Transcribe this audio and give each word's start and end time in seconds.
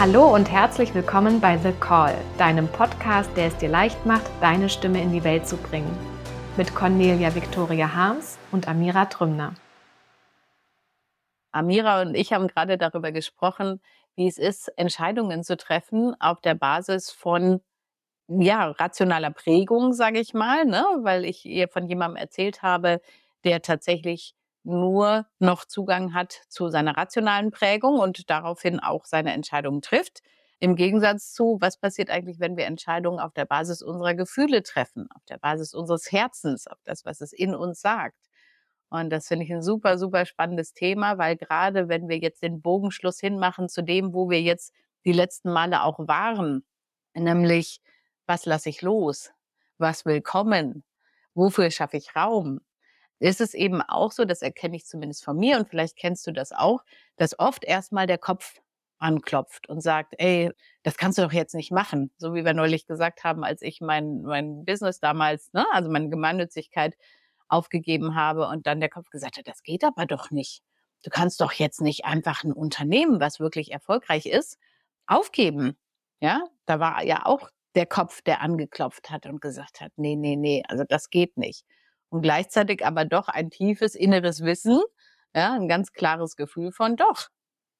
Hallo 0.00 0.34
und 0.34 0.50
herzlich 0.50 0.94
willkommen 0.94 1.42
bei 1.42 1.58
The 1.58 1.72
Call, 1.72 2.16
deinem 2.38 2.68
Podcast, 2.68 3.30
der 3.36 3.48
es 3.48 3.56
dir 3.58 3.68
leicht 3.68 4.06
macht, 4.06 4.24
deine 4.40 4.70
Stimme 4.70 4.98
in 5.02 5.12
die 5.12 5.24
Welt 5.24 5.46
zu 5.46 5.58
bringen. 5.58 5.94
Mit 6.56 6.74
Cornelia 6.74 7.34
Victoria 7.34 7.94
Harms 7.94 8.38
und 8.50 8.66
Amira 8.66 9.04
Trümner. 9.04 9.56
Amira 11.52 12.00
und 12.00 12.14
ich 12.14 12.32
haben 12.32 12.48
gerade 12.48 12.78
darüber 12.78 13.12
gesprochen, 13.12 13.82
wie 14.16 14.26
es 14.26 14.38
ist, 14.38 14.68
Entscheidungen 14.78 15.44
zu 15.44 15.58
treffen 15.58 16.18
auf 16.18 16.40
der 16.40 16.54
Basis 16.54 17.10
von 17.10 17.60
ja, 18.26 18.70
rationaler 18.70 19.32
Prägung, 19.32 19.92
sage 19.92 20.18
ich 20.18 20.32
mal, 20.32 20.64
ne? 20.64 20.82
weil 21.02 21.26
ich 21.26 21.44
ihr 21.44 21.68
von 21.68 21.86
jemandem 21.86 22.16
erzählt 22.16 22.62
habe, 22.62 23.02
der 23.44 23.60
tatsächlich 23.60 24.34
nur 24.62 25.26
noch 25.38 25.64
Zugang 25.64 26.14
hat 26.14 26.32
zu 26.48 26.68
seiner 26.68 26.96
rationalen 26.96 27.50
Prägung 27.50 27.98
und 27.98 28.28
daraufhin 28.30 28.80
auch 28.80 29.04
seine 29.04 29.32
Entscheidungen 29.32 29.82
trifft. 29.82 30.20
Im 30.58 30.76
Gegensatz 30.76 31.32
zu, 31.32 31.56
was 31.60 31.78
passiert 31.78 32.10
eigentlich, 32.10 32.38
wenn 32.38 32.56
wir 32.56 32.66
Entscheidungen 32.66 33.18
auf 33.18 33.32
der 33.32 33.46
Basis 33.46 33.82
unserer 33.82 34.14
Gefühle 34.14 34.62
treffen, 34.62 35.08
auf 35.14 35.24
der 35.24 35.38
Basis 35.38 35.72
unseres 35.72 36.12
Herzens, 36.12 36.66
auf 36.66 36.78
das, 36.84 37.06
was 37.06 37.22
es 37.22 37.32
in 37.32 37.54
uns 37.54 37.80
sagt. 37.80 38.18
Und 38.90 39.10
das 39.10 39.28
finde 39.28 39.44
ich 39.46 39.52
ein 39.52 39.62
super, 39.62 39.96
super 39.98 40.26
spannendes 40.26 40.74
Thema, 40.74 41.16
weil 41.16 41.36
gerade 41.36 41.88
wenn 41.88 42.08
wir 42.08 42.18
jetzt 42.18 42.42
den 42.42 42.60
Bogenschluss 42.60 43.20
hinmachen 43.20 43.68
zu 43.68 43.82
dem, 43.82 44.12
wo 44.12 44.28
wir 44.28 44.42
jetzt 44.42 44.74
die 45.04 45.12
letzten 45.12 45.52
Male 45.52 45.82
auch 45.82 45.98
waren, 46.00 46.64
nämlich, 47.14 47.80
was 48.26 48.46
lasse 48.46 48.68
ich 48.68 48.82
los? 48.82 49.30
Was 49.78 50.04
will 50.04 50.20
kommen? 50.20 50.84
Wofür 51.34 51.70
schaffe 51.70 51.96
ich 51.96 52.14
Raum? 52.16 52.60
Ist 53.20 53.40
es 53.40 53.54
eben 53.54 53.82
auch 53.82 54.12
so, 54.12 54.24
das 54.24 54.42
erkenne 54.42 54.76
ich 54.76 54.86
zumindest 54.86 55.24
von 55.24 55.36
mir 55.36 55.58
und 55.58 55.68
vielleicht 55.68 55.96
kennst 55.96 56.26
du 56.26 56.32
das 56.32 56.52
auch, 56.52 56.82
dass 57.16 57.38
oft 57.38 57.64
erstmal 57.64 58.06
der 58.06 58.18
Kopf 58.18 58.60
anklopft 58.98 59.68
und 59.68 59.82
sagt, 59.82 60.14
ey, 60.18 60.50
das 60.82 60.96
kannst 60.96 61.18
du 61.18 61.22
doch 61.22 61.32
jetzt 61.32 61.54
nicht 61.54 61.70
machen. 61.70 62.10
So 62.18 62.34
wie 62.34 62.44
wir 62.44 62.54
neulich 62.54 62.86
gesagt 62.86 63.24
haben, 63.24 63.44
als 63.44 63.62
ich 63.62 63.80
mein, 63.80 64.22
mein 64.22 64.64
Business 64.64 65.00
damals, 65.00 65.52
ne, 65.52 65.66
also 65.72 65.90
meine 65.90 66.08
Gemeinnützigkeit 66.08 66.94
aufgegeben 67.48 68.14
habe 68.14 68.46
und 68.48 68.66
dann 68.66 68.80
der 68.80 68.90
Kopf 68.90 69.10
gesagt 69.10 69.38
hat, 69.38 69.48
das 69.48 69.62
geht 69.62 69.84
aber 69.84 70.06
doch 70.06 70.30
nicht. 70.30 70.62
Du 71.02 71.10
kannst 71.10 71.40
doch 71.40 71.52
jetzt 71.52 71.80
nicht 71.80 72.04
einfach 72.04 72.44
ein 72.44 72.52
Unternehmen, 72.52 73.20
was 73.20 73.40
wirklich 73.40 73.72
erfolgreich 73.72 74.26
ist, 74.26 74.58
aufgeben. 75.06 75.76
Ja, 76.20 76.42
da 76.66 76.80
war 76.80 77.02
ja 77.04 77.24
auch 77.26 77.48
der 77.74 77.86
Kopf, 77.86 78.22
der 78.22 78.42
angeklopft 78.42 79.10
hat 79.10 79.26
und 79.26 79.40
gesagt 79.40 79.80
hat, 79.80 79.92
nee, 79.96 80.16
nee, 80.16 80.36
nee, 80.36 80.62
also 80.68 80.84
das 80.86 81.10
geht 81.10 81.36
nicht 81.36 81.64
und 82.10 82.22
gleichzeitig 82.22 82.84
aber 82.84 83.04
doch 83.04 83.28
ein 83.28 83.50
tiefes 83.50 83.94
inneres 83.94 84.42
Wissen, 84.42 84.80
ja, 85.34 85.54
ein 85.54 85.68
ganz 85.68 85.92
klares 85.92 86.36
Gefühl 86.36 86.72
von 86.72 86.96
doch, 86.96 87.28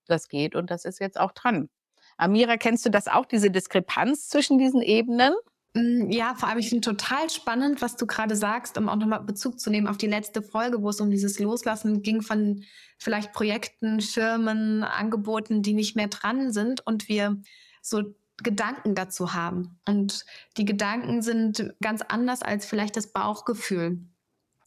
das 0.06 0.28
geht 0.28 0.54
und 0.54 0.70
das 0.70 0.84
ist 0.84 1.00
jetzt 1.00 1.18
auch 1.18 1.32
dran. 1.32 1.68
Amira, 2.16 2.56
kennst 2.56 2.84
du 2.84 2.90
das 2.90 3.08
auch, 3.08 3.26
diese 3.26 3.50
Diskrepanz 3.50 4.28
zwischen 4.28 4.58
diesen 4.58 4.82
Ebenen? 4.82 5.34
Mm, 5.74 6.10
ja, 6.10 6.34
vor 6.34 6.48
allem, 6.48 6.58
ich 6.58 6.68
finde 6.68 6.82
total 6.82 7.30
spannend, 7.30 7.80
was 7.80 7.96
du 7.96 8.06
gerade 8.06 8.36
sagst, 8.36 8.76
um 8.76 8.88
auch 8.88 8.96
nochmal 8.96 9.22
Bezug 9.22 9.60
zu 9.60 9.70
nehmen 9.70 9.86
auf 9.86 9.96
die 9.96 10.06
letzte 10.06 10.42
Folge, 10.42 10.82
wo 10.82 10.90
es 10.90 11.00
um 11.00 11.10
dieses 11.10 11.38
Loslassen 11.38 12.02
ging 12.02 12.22
von 12.22 12.64
vielleicht 12.98 13.32
Projekten, 13.32 14.00
Firmen, 14.00 14.82
Angeboten, 14.82 15.62
die 15.62 15.72
nicht 15.72 15.96
mehr 15.96 16.08
dran 16.08 16.52
sind 16.52 16.86
und 16.86 17.08
wir 17.08 17.40
so 17.82 18.02
Gedanken 18.42 18.94
dazu 18.94 19.34
haben. 19.34 19.78
Und 19.86 20.24
die 20.56 20.64
Gedanken 20.64 21.22
sind 21.22 21.74
ganz 21.80 22.02
anders 22.02 22.42
als 22.42 22.66
vielleicht 22.66 22.96
das 22.96 23.12
Bauchgefühl. 23.12 24.00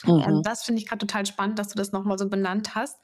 Mhm. 0.03 0.23
Ähm, 0.25 0.41
das 0.43 0.63
finde 0.63 0.81
ich 0.81 0.87
gerade 0.87 1.05
total 1.05 1.25
spannend, 1.25 1.59
dass 1.59 1.69
du 1.69 1.75
das 1.75 1.91
nochmal 1.91 2.17
so 2.17 2.29
benannt 2.29 2.75
hast. 2.75 2.97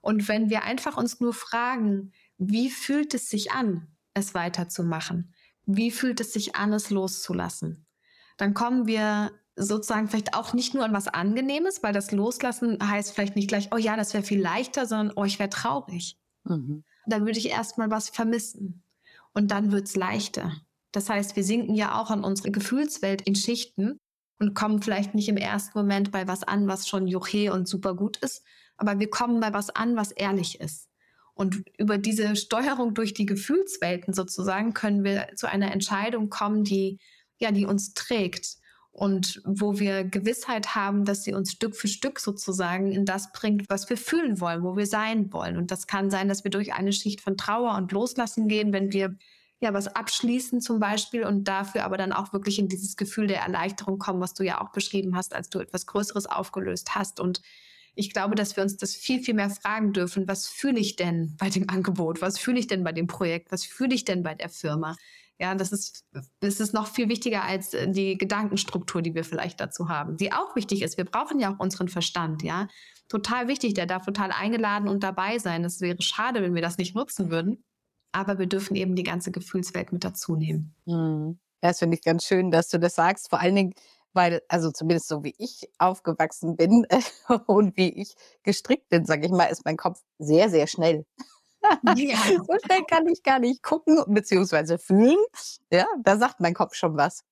Und 0.00 0.28
wenn 0.28 0.50
wir 0.50 0.64
einfach 0.64 0.96
uns 0.96 1.20
nur 1.20 1.32
fragen, 1.32 2.12
wie 2.38 2.70
fühlt 2.70 3.14
es 3.14 3.30
sich 3.30 3.52
an, 3.52 3.88
es 4.14 4.34
weiterzumachen? 4.34 5.32
Wie 5.64 5.90
fühlt 5.90 6.20
es 6.20 6.32
sich 6.32 6.56
an, 6.56 6.72
es 6.72 6.90
loszulassen? 6.90 7.86
Dann 8.36 8.54
kommen 8.54 8.86
wir 8.86 9.30
sozusagen 9.54 10.08
vielleicht 10.08 10.34
auch 10.34 10.54
nicht 10.54 10.74
nur 10.74 10.84
an 10.84 10.92
was 10.92 11.08
Angenehmes, 11.08 11.82
weil 11.82 11.92
das 11.92 12.10
Loslassen 12.10 12.78
heißt 12.82 13.12
vielleicht 13.12 13.36
nicht 13.36 13.48
gleich, 13.48 13.68
oh 13.72 13.76
ja, 13.76 13.96
das 13.96 14.14
wäre 14.14 14.24
viel 14.24 14.40
leichter, 14.40 14.86
sondern 14.86 15.16
oh, 15.16 15.24
ich 15.24 15.38
wäre 15.38 15.50
traurig. 15.50 16.18
Mhm. 16.44 16.84
Dann 17.06 17.26
würde 17.26 17.38
ich 17.38 17.50
erstmal 17.50 17.90
was 17.90 18.08
vermissen. 18.08 18.82
Und 19.34 19.50
dann 19.50 19.72
wird 19.72 19.86
es 19.86 19.96
leichter. 19.96 20.52
Das 20.90 21.08
heißt, 21.08 21.36
wir 21.36 21.44
sinken 21.44 21.74
ja 21.74 22.00
auch 22.00 22.10
an 22.10 22.24
unsere 22.24 22.50
Gefühlswelt 22.50 23.22
in 23.22 23.34
Schichten 23.34 23.98
und 24.42 24.54
kommen 24.54 24.82
vielleicht 24.82 25.14
nicht 25.14 25.28
im 25.28 25.36
ersten 25.36 25.78
Moment 25.78 26.10
bei 26.10 26.26
was 26.26 26.42
an, 26.42 26.66
was 26.66 26.88
schon 26.88 27.06
juche 27.06 27.52
und 27.52 27.68
super 27.68 27.94
gut 27.94 28.16
ist, 28.16 28.42
aber 28.76 28.98
wir 28.98 29.08
kommen 29.08 29.38
bei 29.38 29.52
was 29.52 29.70
an, 29.70 29.94
was 29.94 30.10
ehrlich 30.10 30.60
ist. 30.60 30.88
Und 31.34 31.62
über 31.78 31.96
diese 31.96 32.34
Steuerung 32.34 32.92
durch 32.92 33.14
die 33.14 33.24
Gefühlswelten 33.24 34.12
sozusagen 34.12 34.74
können 34.74 35.04
wir 35.04 35.28
zu 35.36 35.48
einer 35.48 35.70
Entscheidung 35.70 36.28
kommen, 36.28 36.64
die, 36.64 36.98
ja, 37.38 37.52
die 37.52 37.66
uns 37.66 37.94
trägt 37.94 38.56
und 38.90 39.40
wo 39.44 39.78
wir 39.78 40.02
Gewissheit 40.02 40.74
haben, 40.74 41.04
dass 41.04 41.22
sie 41.22 41.34
uns 41.34 41.52
Stück 41.52 41.76
für 41.76 41.86
Stück 41.86 42.18
sozusagen 42.18 42.90
in 42.90 43.04
das 43.04 43.30
bringt, 43.30 43.70
was 43.70 43.88
wir 43.88 43.96
fühlen 43.96 44.40
wollen, 44.40 44.64
wo 44.64 44.76
wir 44.76 44.86
sein 44.86 45.32
wollen. 45.32 45.56
Und 45.56 45.70
das 45.70 45.86
kann 45.86 46.10
sein, 46.10 46.28
dass 46.28 46.42
wir 46.42 46.50
durch 46.50 46.74
eine 46.74 46.92
Schicht 46.92 47.20
von 47.20 47.36
Trauer 47.36 47.76
und 47.76 47.92
Loslassen 47.92 48.48
gehen, 48.48 48.72
wenn 48.72 48.92
wir 48.92 49.16
ja 49.62 49.72
was 49.72 49.88
abschließen 49.88 50.60
zum 50.60 50.80
Beispiel 50.80 51.24
und 51.24 51.44
dafür 51.44 51.84
aber 51.84 51.96
dann 51.96 52.12
auch 52.12 52.32
wirklich 52.32 52.58
in 52.58 52.68
dieses 52.68 52.96
Gefühl 52.96 53.28
der 53.28 53.40
Erleichterung 53.40 53.98
kommen, 53.98 54.20
was 54.20 54.34
du 54.34 54.44
ja 54.44 54.60
auch 54.60 54.72
beschrieben 54.72 55.16
hast, 55.16 55.34
als 55.34 55.48
du 55.48 55.60
etwas 55.60 55.86
Größeres 55.86 56.26
aufgelöst 56.26 56.94
hast. 56.94 57.20
Und 57.20 57.40
ich 57.94 58.12
glaube, 58.12 58.34
dass 58.34 58.56
wir 58.56 58.62
uns 58.62 58.76
das 58.76 58.94
viel, 58.94 59.22
viel 59.22 59.34
mehr 59.34 59.50
fragen 59.50 59.92
dürfen. 59.92 60.26
Was 60.26 60.48
fühle 60.48 60.80
ich 60.80 60.96
denn 60.96 61.36
bei 61.38 61.48
dem 61.48 61.68
Angebot? 61.68 62.20
Was 62.20 62.38
fühle 62.38 62.58
ich 62.58 62.66
denn 62.66 62.84
bei 62.84 62.92
dem 62.92 63.06
Projekt? 63.06 63.52
Was 63.52 63.64
fühle 63.64 63.94
ich 63.94 64.04
denn 64.04 64.22
bei 64.22 64.34
der 64.34 64.48
Firma? 64.48 64.96
Ja, 65.38 65.54
das 65.54 65.72
ist, 65.72 66.04
das 66.40 66.60
ist 66.60 66.72
noch 66.72 66.86
viel 66.86 67.08
wichtiger 67.08 67.42
als 67.44 67.74
äh, 67.74 67.90
die 67.90 68.16
Gedankenstruktur, 68.16 69.02
die 69.02 69.14
wir 69.14 69.24
vielleicht 69.24 69.60
dazu 69.60 69.88
haben, 69.88 70.16
die 70.16 70.32
auch 70.32 70.54
wichtig 70.56 70.82
ist. 70.82 70.98
Wir 70.98 71.04
brauchen 71.04 71.40
ja 71.40 71.52
auch 71.52 71.58
unseren 71.58 71.88
Verstand, 71.88 72.42
ja. 72.42 72.68
Total 73.08 73.48
wichtig, 73.48 73.74
der 73.74 73.86
darf 73.86 74.06
total 74.06 74.30
eingeladen 74.30 74.88
und 74.88 75.02
dabei 75.02 75.38
sein. 75.38 75.64
Es 75.64 75.80
wäre 75.80 76.00
schade, 76.00 76.42
wenn 76.42 76.54
wir 76.54 76.62
das 76.62 76.78
nicht 76.78 76.94
nutzen 76.94 77.30
würden 77.30 77.64
aber 78.12 78.38
wir 78.38 78.46
dürfen 78.46 78.76
eben 78.76 78.94
die 78.94 79.02
ganze 79.02 79.30
Gefühlswelt 79.30 79.92
mit 79.92 80.04
dazu 80.04 80.36
nehmen. 80.36 80.74
Mhm. 80.86 81.38
Das 81.60 81.78
finde 81.78 81.96
ich 81.96 82.02
ganz 82.02 82.24
schön, 82.24 82.50
dass 82.50 82.68
du 82.68 82.78
das 82.78 82.94
sagst. 82.94 83.30
Vor 83.30 83.40
allen 83.40 83.54
Dingen, 83.54 83.74
weil, 84.12 84.42
also 84.48 84.70
zumindest 84.70 85.08
so 85.08 85.24
wie 85.24 85.34
ich 85.38 85.70
aufgewachsen 85.78 86.56
bin 86.56 86.86
und 87.46 87.76
wie 87.76 87.88
ich 87.88 88.14
gestrickt 88.42 88.88
bin, 88.88 89.04
sage 89.04 89.26
ich 89.26 89.32
mal, 89.32 89.46
ist 89.46 89.64
mein 89.64 89.76
Kopf 89.76 90.02
sehr, 90.18 90.50
sehr 90.50 90.66
schnell. 90.66 91.06
Ja. 91.96 92.16
so 92.46 92.56
schnell 92.64 92.82
kann 92.88 93.06
ich 93.06 93.22
gar 93.22 93.38
nicht 93.38 93.62
gucken 93.62 94.02
bzw. 94.08 94.78
fühlen. 94.78 95.18
Ja, 95.70 95.86
da 96.02 96.16
sagt 96.16 96.40
mein 96.40 96.54
Kopf 96.54 96.74
schon 96.74 96.96
was. 96.96 97.24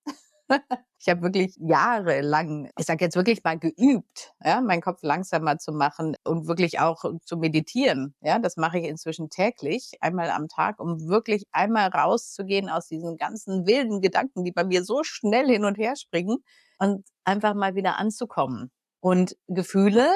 Ich 1.02 1.08
habe 1.08 1.22
wirklich 1.22 1.56
jahrelang, 1.58 2.68
ich 2.78 2.84
sage 2.84 3.04
jetzt 3.06 3.16
wirklich 3.16 3.42
mal 3.42 3.58
geübt, 3.58 4.34
ja, 4.44 4.60
meinen 4.60 4.82
Kopf 4.82 5.02
langsamer 5.02 5.56
zu 5.56 5.72
machen 5.72 6.14
und 6.24 6.46
wirklich 6.46 6.78
auch 6.78 7.02
zu 7.24 7.38
meditieren. 7.38 8.14
Ja, 8.20 8.38
das 8.38 8.58
mache 8.58 8.78
ich 8.78 8.84
inzwischen 8.84 9.30
täglich, 9.30 9.92
einmal 10.00 10.30
am 10.30 10.48
Tag, 10.48 10.78
um 10.78 11.08
wirklich 11.08 11.44
einmal 11.52 11.88
rauszugehen 11.88 12.68
aus 12.68 12.86
diesen 12.86 13.16
ganzen 13.16 13.66
wilden 13.66 14.02
Gedanken, 14.02 14.44
die 14.44 14.52
bei 14.52 14.64
mir 14.64 14.84
so 14.84 15.02
schnell 15.02 15.46
hin 15.46 15.64
und 15.64 15.78
her 15.78 15.96
springen 15.96 16.44
und 16.78 17.06
einfach 17.24 17.54
mal 17.54 17.74
wieder 17.74 17.98
anzukommen. 17.98 18.70
Und 19.00 19.36
Gefühle 19.48 20.06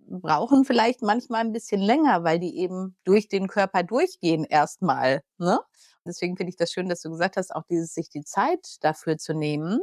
brauchen 0.00 0.64
vielleicht 0.64 1.02
manchmal 1.02 1.42
ein 1.42 1.52
bisschen 1.52 1.80
länger, 1.80 2.24
weil 2.24 2.40
die 2.40 2.58
eben 2.58 2.96
durch 3.04 3.28
den 3.28 3.46
Körper 3.46 3.84
durchgehen 3.84 4.44
erstmal. 4.44 5.22
Ne? 5.38 5.60
Deswegen 6.06 6.36
finde 6.36 6.50
ich 6.50 6.56
das 6.56 6.72
schön, 6.72 6.88
dass 6.88 7.02
du 7.02 7.10
gesagt 7.10 7.36
hast, 7.36 7.54
auch 7.54 7.64
dieses 7.70 7.94
sich 7.94 8.08
die 8.08 8.24
Zeit 8.24 8.76
dafür 8.80 9.18
zu 9.18 9.34
nehmen 9.34 9.80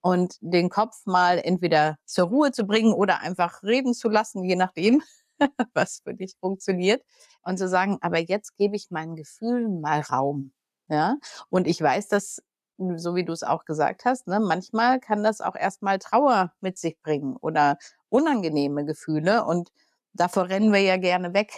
und 0.00 0.36
den 0.40 0.70
Kopf 0.70 1.04
mal 1.06 1.38
entweder 1.38 1.96
zur 2.04 2.28
Ruhe 2.28 2.52
zu 2.52 2.66
bringen 2.66 2.92
oder 2.94 3.20
einfach 3.20 3.62
reden 3.62 3.94
zu 3.94 4.08
lassen, 4.08 4.44
je 4.44 4.56
nachdem, 4.56 5.02
was 5.74 6.00
für 6.04 6.14
dich 6.14 6.36
funktioniert. 6.40 7.02
Und 7.42 7.58
zu 7.58 7.68
sagen, 7.68 7.98
aber 8.00 8.18
jetzt 8.18 8.56
gebe 8.56 8.76
ich 8.76 8.90
meinen 8.90 9.16
Gefühlen 9.16 9.80
mal 9.80 10.00
Raum. 10.00 10.52
Ja, 10.88 11.16
und 11.50 11.66
ich 11.66 11.80
weiß, 11.80 12.08
dass 12.08 12.40
so 12.96 13.14
wie 13.14 13.24
du 13.24 13.32
es 13.32 13.42
auch 13.42 13.64
gesagt 13.64 14.04
hast, 14.04 14.26
ne, 14.28 14.40
manchmal 14.40 15.00
kann 15.00 15.22
das 15.24 15.40
auch 15.40 15.56
erstmal 15.56 15.98
Trauer 15.98 16.52
mit 16.60 16.78
sich 16.78 17.00
bringen 17.02 17.36
oder 17.36 17.78
unangenehme 18.08 18.84
Gefühle 18.84 19.44
und 19.44 19.70
davor 20.12 20.48
rennen 20.48 20.72
wir 20.72 20.80
ja 20.80 20.96
gerne 20.96 21.34
weg. 21.34 21.52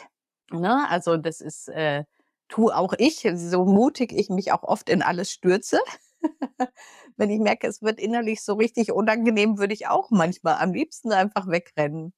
Ne? 0.50 0.88
Also 0.88 1.16
das 1.16 1.40
ist, 1.40 1.68
äh, 1.68 2.04
tu 2.48 2.70
auch 2.70 2.94
ich, 2.98 3.26
so 3.34 3.64
mutig 3.64 4.12
ich 4.12 4.28
mich 4.30 4.52
auch 4.52 4.62
oft 4.62 4.88
in 4.88 5.02
alles 5.02 5.30
stürze. 5.30 5.78
Wenn 7.16 7.30
ich 7.30 7.40
merke, 7.40 7.66
es 7.66 7.82
wird 7.82 8.00
innerlich 8.00 8.42
so 8.42 8.54
richtig 8.54 8.92
unangenehm, 8.92 9.58
würde 9.58 9.74
ich 9.74 9.88
auch 9.88 10.10
manchmal 10.10 10.56
am 10.60 10.72
liebsten 10.72 11.12
einfach 11.12 11.46
wegrennen. 11.48 12.12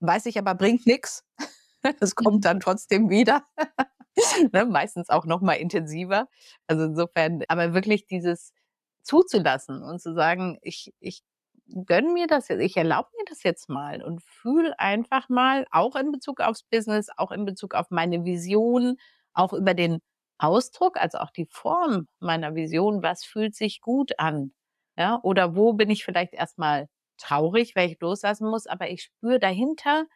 Weiß 0.00 0.26
ich 0.26 0.38
aber, 0.38 0.54
bringt 0.54 0.86
nichts. 0.86 1.24
Es 2.00 2.14
kommt 2.14 2.44
dann 2.44 2.60
trotzdem 2.60 3.10
wieder. 3.10 3.44
ne? 4.52 4.66
Meistens 4.66 5.08
auch 5.08 5.24
noch 5.24 5.40
mal 5.40 5.54
intensiver. 5.54 6.28
Also 6.68 6.84
insofern, 6.84 7.42
aber 7.48 7.74
wirklich 7.74 8.06
dieses 8.06 8.52
zuzulassen 9.02 9.82
und 9.82 10.00
zu 10.00 10.14
sagen, 10.14 10.58
ich, 10.62 10.94
ich 11.00 11.24
gönne 11.86 12.12
mir 12.12 12.26
das 12.26 12.48
jetzt, 12.48 12.60
ich 12.60 12.76
erlaube 12.76 13.08
mir 13.16 13.24
das 13.28 13.42
jetzt 13.42 13.68
mal 13.68 14.02
und 14.02 14.22
fühle 14.22 14.78
einfach 14.78 15.28
mal, 15.28 15.66
auch 15.70 15.96
in 15.96 16.12
Bezug 16.12 16.40
aufs 16.40 16.62
Business, 16.62 17.08
auch 17.16 17.32
in 17.32 17.44
Bezug 17.44 17.74
auf 17.74 17.90
meine 17.90 18.24
Vision, 18.24 18.96
auch 19.34 19.52
über 19.52 19.74
den 19.74 20.00
Ausdruck, 20.38 20.96
also 20.96 21.18
auch 21.18 21.30
die 21.30 21.46
Form 21.46 22.08
meiner 22.20 22.54
Vision, 22.54 23.02
was 23.02 23.24
fühlt 23.24 23.54
sich 23.54 23.80
gut 23.80 24.18
an? 24.18 24.52
Ja, 24.96 25.20
oder 25.22 25.56
wo 25.56 25.72
bin 25.72 25.88
ich 25.88 26.04
vielleicht 26.04 26.34
erstmal 26.34 26.88
traurig, 27.16 27.74
weil 27.76 27.90
ich 27.90 28.00
loslassen 28.00 28.48
muss, 28.48 28.66
aber 28.66 28.90
ich 28.90 29.04
spüre 29.04 29.38
dahinter, 29.38 30.06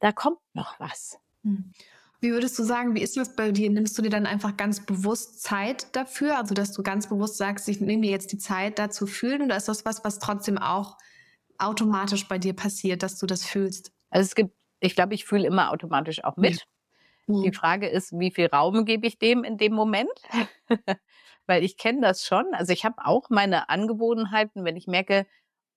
da 0.00 0.12
kommt 0.12 0.38
noch 0.52 0.78
was. 0.80 1.18
Hm. 1.42 1.72
Wie 2.20 2.32
würdest 2.32 2.58
du 2.58 2.64
sagen, 2.64 2.94
wie 2.94 3.02
ist 3.02 3.16
das 3.16 3.36
bei 3.36 3.52
dir? 3.52 3.70
Nimmst 3.70 3.96
du 3.96 4.02
dir 4.02 4.10
dann 4.10 4.26
einfach 4.26 4.56
ganz 4.56 4.84
bewusst 4.84 5.42
Zeit 5.42 5.94
dafür? 5.94 6.38
Also, 6.38 6.54
dass 6.54 6.72
du 6.72 6.82
ganz 6.82 7.08
bewusst 7.08 7.36
sagst, 7.36 7.68
ich 7.68 7.80
nehme 7.80 8.00
mir 8.00 8.10
jetzt 8.10 8.32
die 8.32 8.38
Zeit, 8.38 8.78
da 8.78 8.90
zu 8.90 9.06
fühlen? 9.06 9.42
Oder 9.42 9.56
ist 9.56 9.68
das 9.68 9.84
was, 9.84 10.02
was 10.02 10.18
trotzdem 10.18 10.58
auch 10.58 10.96
automatisch 11.58 12.26
bei 12.26 12.38
dir 12.38 12.54
passiert, 12.54 13.02
dass 13.02 13.18
du 13.18 13.26
das 13.26 13.44
fühlst? 13.44 13.92
Also, 14.10 14.26
es 14.26 14.34
gibt, 14.34 14.54
ich 14.80 14.94
glaube, 14.94 15.14
ich 15.14 15.26
fühle 15.26 15.46
immer 15.46 15.70
automatisch 15.70 16.24
auch 16.24 16.36
mit. 16.36 16.66
Mhm. 17.26 17.42
Die 17.44 17.52
Frage 17.52 17.88
ist, 17.88 18.12
wie 18.18 18.30
viel 18.30 18.46
Raum 18.46 18.84
gebe 18.84 19.06
ich 19.06 19.18
dem 19.18 19.44
in 19.44 19.58
dem 19.58 19.72
Moment? 19.74 20.10
weil 21.46 21.64
ich 21.64 21.76
kenne 21.78 22.00
das 22.00 22.24
schon. 22.24 22.46
Also, 22.54 22.72
ich 22.72 22.84
habe 22.84 22.96
auch 23.04 23.30
meine 23.30 23.68
Angewohnheiten, 23.68 24.64
wenn 24.64 24.76
ich 24.76 24.86
merke, 24.86 25.26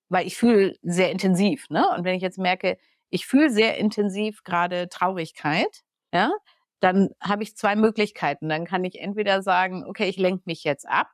weil 0.09 0.27
ich 0.27 0.37
fühle 0.37 0.75
sehr 0.81 1.11
intensiv, 1.11 1.69
ne? 1.69 1.87
Und 1.95 2.03
wenn 2.05 2.15
ich 2.15 2.21
jetzt 2.23 2.37
merke, 2.39 2.77
ich 3.11 3.25
fühle 3.27 3.49
sehr 3.51 3.77
intensiv 3.77 4.43
gerade 4.43 4.89
Traurigkeit, 4.89 5.83
ja, 6.13 6.31
dann 6.81 7.09
habe 7.21 7.43
ich 7.43 7.55
zwei 7.57 7.75
Möglichkeiten. 7.75 8.49
Dann 8.49 8.65
kann 8.65 8.83
ich 8.85 8.99
entweder 9.01 9.41
sagen, 9.43 9.85
okay, 9.87 10.09
ich 10.09 10.17
lenke 10.17 10.43
mich 10.45 10.63
jetzt 10.63 10.87
ab, 10.87 11.09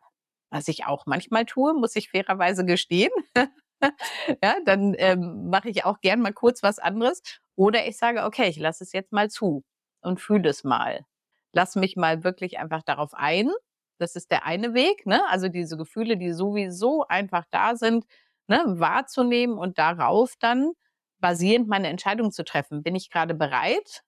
was 0.52 0.68
ich 0.70 0.86
auch 0.86 1.06
manchmal 1.08 1.46
tue, 1.46 1.74
muss 1.74 1.96
ich 1.96 2.10
fairerweise 2.12 2.66
gestehen. 2.66 3.12
ja, 4.44 4.56
dann 4.66 4.96
ähm, 4.98 5.50
mache 5.50 5.70
ich 5.70 5.86
auch 5.86 6.00
gern 6.02 6.22
mal 6.22 6.34
kurz 6.34 6.64
was 6.64 6.80
anderes. 6.80 7.22
Oder 7.56 7.88
ich 7.88 7.98
sage, 7.98 8.24
okay, 8.26 8.50
ich 8.50 8.58
lasse 8.60 8.84
es 8.84 8.92
jetzt 8.94 9.12
mal 9.14 9.30
zu 9.30 9.64
und 10.06 10.19
fühle 10.22 10.50
es 10.50 10.63
mal. 10.63 11.06
Lass 11.54 11.75
mich 11.75 11.96
mal 11.96 12.24
wirklich 12.24 12.60
einfach 12.60 12.84
darauf 12.84 13.13
ein. 13.13 13.52
Das 14.00 14.16
ist 14.16 14.31
der 14.31 14.46
eine 14.46 14.74
Weg, 14.74 15.06
ne? 15.06 15.22
Also 15.30 15.48
diese 15.50 15.78
Gefühle, 15.78 16.18
die 16.18 16.31
sowieso 16.34 17.06
einfach 17.07 17.46
da 17.52 17.75
sind, 17.75 18.06
ne, 18.48 18.62
wahrzunehmen 18.68 19.57
und 19.57 19.78
darauf 19.80 20.34
dann 20.40 20.72
basierend 21.19 21.68
meine 21.68 21.88
Entscheidung 21.90 22.31
zu 22.31 22.44
treffen. 22.44 22.84
Bin 22.84 22.96
ich 22.96 23.10
gerade 23.10 23.34
bereit, 23.34 24.02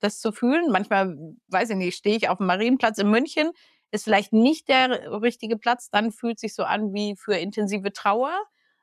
das 0.00 0.18
zu 0.20 0.32
fühlen? 0.32 0.70
Manchmal, 0.70 1.16
weiß 1.48 1.70
ich 1.70 1.76
nicht, 1.76 1.96
stehe 1.96 2.16
ich 2.16 2.28
auf 2.28 2.38
dem 2.38 2.46
Marienplatz 2.46 2.98
in 2.98 3.10
München, 3.10 3.52
ist 3.90 4.04
vielleicht 4.04 4.32
nicht 4.32 4.68
der 4.68 5.12
richtige 5.22 5.56
Platz, 5.58 5.90
dann 5.90 6.10
fühlt 6.12 6.40
sich 6.40 6.54
so 6.54 6.64
an 6.64 6.92
wie 6.94 7.16
für 7.16 7.36
intensive 7.36 7.92
Trauer. 7.92 8.32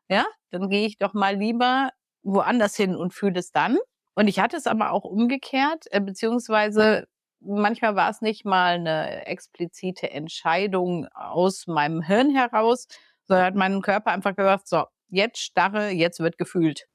Ja, 0.10 0.26
dann 0.52 0.70
gehe 0.70 0.86
ich 0.88 0.98
doch 0.98 1.14
mal 1.14 1.36
lieber 1.36 1.92
woanders 2.24 2.76
hin 2.76 2.96
und 2.96 3.14
fühle 3.14 3.40
es 3.40 3.52
dann. 3.52 3.78
Und 4.16 4.28
ich 4.28 4.40
hatte 4.40 4.58
es 4.58 4.68
aber 4.68 4.92
auch 4.92 5.04
umgekehrt, 5.04 5.86
äh, 5.92 6.02
beziehungsweise 6.02 7.08
manchmal 7.40 7.96
war 7.96 8.10
es 8.10 8.22
nicht 8.22 8.46
mal 8.46 8.76
eine 8.76 9.26
explizite 9.26 10.12
Entscheidung 10.12 11.08
aus 11.14 11.68
meinem 11.68 12.02
Hirn 12.02 12.30
heraus, 12.36 12.88
sondern 13.28 13.46
hat 13.46 13.56
mein 13.56 13.82
Körper 13.82 14.12
einfach 14.12 14.36
gesagt, 14.36 14.68
so, 14.68 14.86
jetzt 15.10 15.40
starre, 15.40 15.90
jetzt 15.90 16.20
wird 16.20 16.38
gefühlt. 16.38 16.88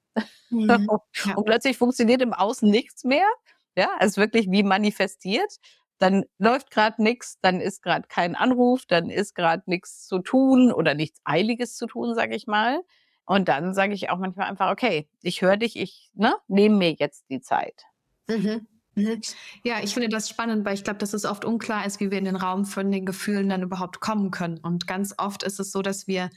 Mhm. 0.51 0.89
und 1.37 1.45
plötzlich 1.45 1.77
funktioniert 1.77 2.23
im 2.23 2.33
Außen 2.33 2.71
nichts 2.71 3.05
mehr. 3.05 3.27
Ja, 3.77 3.91
es 4.01 4.13
ist 4.13 4.17
wirklich 4.17 4.51
wie 4.51 4.63
manifestiert. 4.63 5.57
Dann 5.99 6.25
läuft 6.39 6.71
gerade 6.71 7.03
nichts, 7.03 7.39
dann 7.41 7.61
ist 7.61 7.83
gerade 7.83 8.07
kein 8.09 8.35
Anruf, 8.35 8.85
dann 8.87 9.09
ist 9.11 9.35
gerade 9.35 9.63
nichts 9.67 10.07
zu 10.07 10.19
tun 10.19 10.73
oder 10.73 10.95
nichts 10.95 11.21
Eiliges 11.25 11.77
zu 11.77 11.87
tun, 11.87 12.15
sage 12.15 12.37
ich 12.37 12.47
mal. 12.47 12.81
Und 13.27 13.49
dann 13.49 13.75
sage 13.75 13.93
ich 13.93 14.09
auch 14.09 14.19
manchmal 14.19 14.49
einfach, 14.49 14.71
okay, 14.71 15.09
ich 15.23 15.43
höre 15.43 15.57
dich, 15.57 15.77
ich 15.77 16.11
ne, 16.15 16.35
nehme 16.49 16.77
mir 16.77 16.93
jetzt 16.93 17.29
die 17.29 17.41
Zeit. 17.41 17.83
Mhm. 18.29 18.67
Mhm. 18.95 19.21
Ja, 19.63 19.81
ich 19.83 19.93
finde 19.93 20.09
das 20.09 20.29
spannend, 20.29 20.65
weil 20.65 20.75
ich 20.75 20.85
glaube, 20.85 20.99
dass 20.99 21.13
es 21.13 21.27
oft 21.27 21.45
unklar 21.45 21.85
ist, 21.85 22.01
wie 22.01 22.11
wir 22.11 22.19
in 22.19 22.25
den 22.25 22.37
Raum 22.37 22.65
von 22.65 22.91
den 22.91 23.05
Gefühlen 23.05 23.49
dann 23.49 23.63
überhaupt 23.63 24.01
kommen 24.01 24.31
können. 24.31 24.59
Und 24.59 24.87
ganz 24.87 25.15
oft 25.19 25.43
ist 25.43 25.61
es 25.61 25.71
so, 25.71 25.83
dass 25.83 26.07
wir 26.07 26.31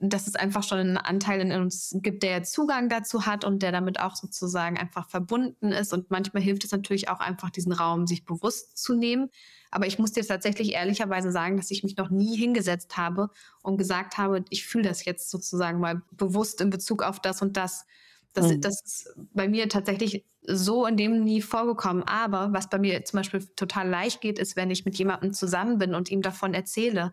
dass 0.00 0.26
es 0.26 0.34
einfach 0.34 0.62
schon 0.62 0.78
einen 0.78 0.96
Anteil 0.96 1.40
in 1.40 1.52
uns 1.52 1.96
gibt, 2.00 2.22
der 2.22 2.42
Zugang 2.42 2.88
dazu 2.88 3.26
hat 3.26 3.44
und 3.44 3.62
der 3.62 3.72
damit 3.72 4.00
auch 4.00 4.16
sozusagen 4.16 4.78
einfach 4.78 5.08
verbunden 5.08 5.72
ist. 5.72 5.92
Und 5.92 6.10
manchmal 6.10 6.42
hilft 6.42 6.64
es 6.64 6.72
natürlich 6.72 7.08
auch 7.08 7.20
einfach, 7.20 7.50
diesen 7.50 7.72
Raum 7.72 8.06
sich 8.06 8.24
bewusst 8.24 8.78
zu 8.78 8.94
nehmen. 8.94 9.30
Aber 9.70 9.86
ich 9.86 9.98
muss 9.98 10.12
dir 10.12 10.26
tatsächlich 10.26 10.72
ehrlicherweise 10.72 11.32
sagen, 11.32 11.56
dass 11.56 11.70
ich 11.70 11.82
mich 11.82 11.96
noch 11.96 12.10
nie 12.10 12.36
hingesetzt 12.36 12.96
habe 12.96 13.30
und 13.62 13.76
gesagt 13.76 14.18
habe, 14.18 14.44
ich 14.50 14.66
fühle 14.66 14.84
das 14.88 15.04
jetzt 15.04 15.30
sozusagen 15.30 15.80
mal 15.80 16.02
bewusst 16.12 16.60
in 16.60 16.70
Bezug 16.70 17.02
auf 17.02 17.20
das 17.20 17.42
und 17.42 17.56
das. 17.56 17.86
Das, 18.32 18.48
mhm. 18.48 18.60
das 18.60 18.82
ist 18.82 19.14
bei 19.32 19.48
mir 19.48 19.68
tatsächlich 19.68 20.24
so 20.42 20.86
in 20.86 20.96
dem 20.96 21.24
nie 21.24 21.42
vorgekommen. 21.42 22.02
Aber 22.04 22.52
was 22.52 22.70
bei 22.70 22.78
mir 22.78 23.04
zum 23.04 23.18
Beispiel 23.18 23.44
total 23.56 23.88
leicht 23.88 24.20
geht, 24.20 24.38
ist, 24.38 24.56
wenn 24.56 24.70
ich 24.70 24.84
mit 24.84 24.96
jemandem 24.96 25.32
zusammen 25.32 25.78
bin 25.78 25.94
und 25.94 26.10
ihm 26.10 26.22
davon 26.22 26.54
erzähle 26.54 27.12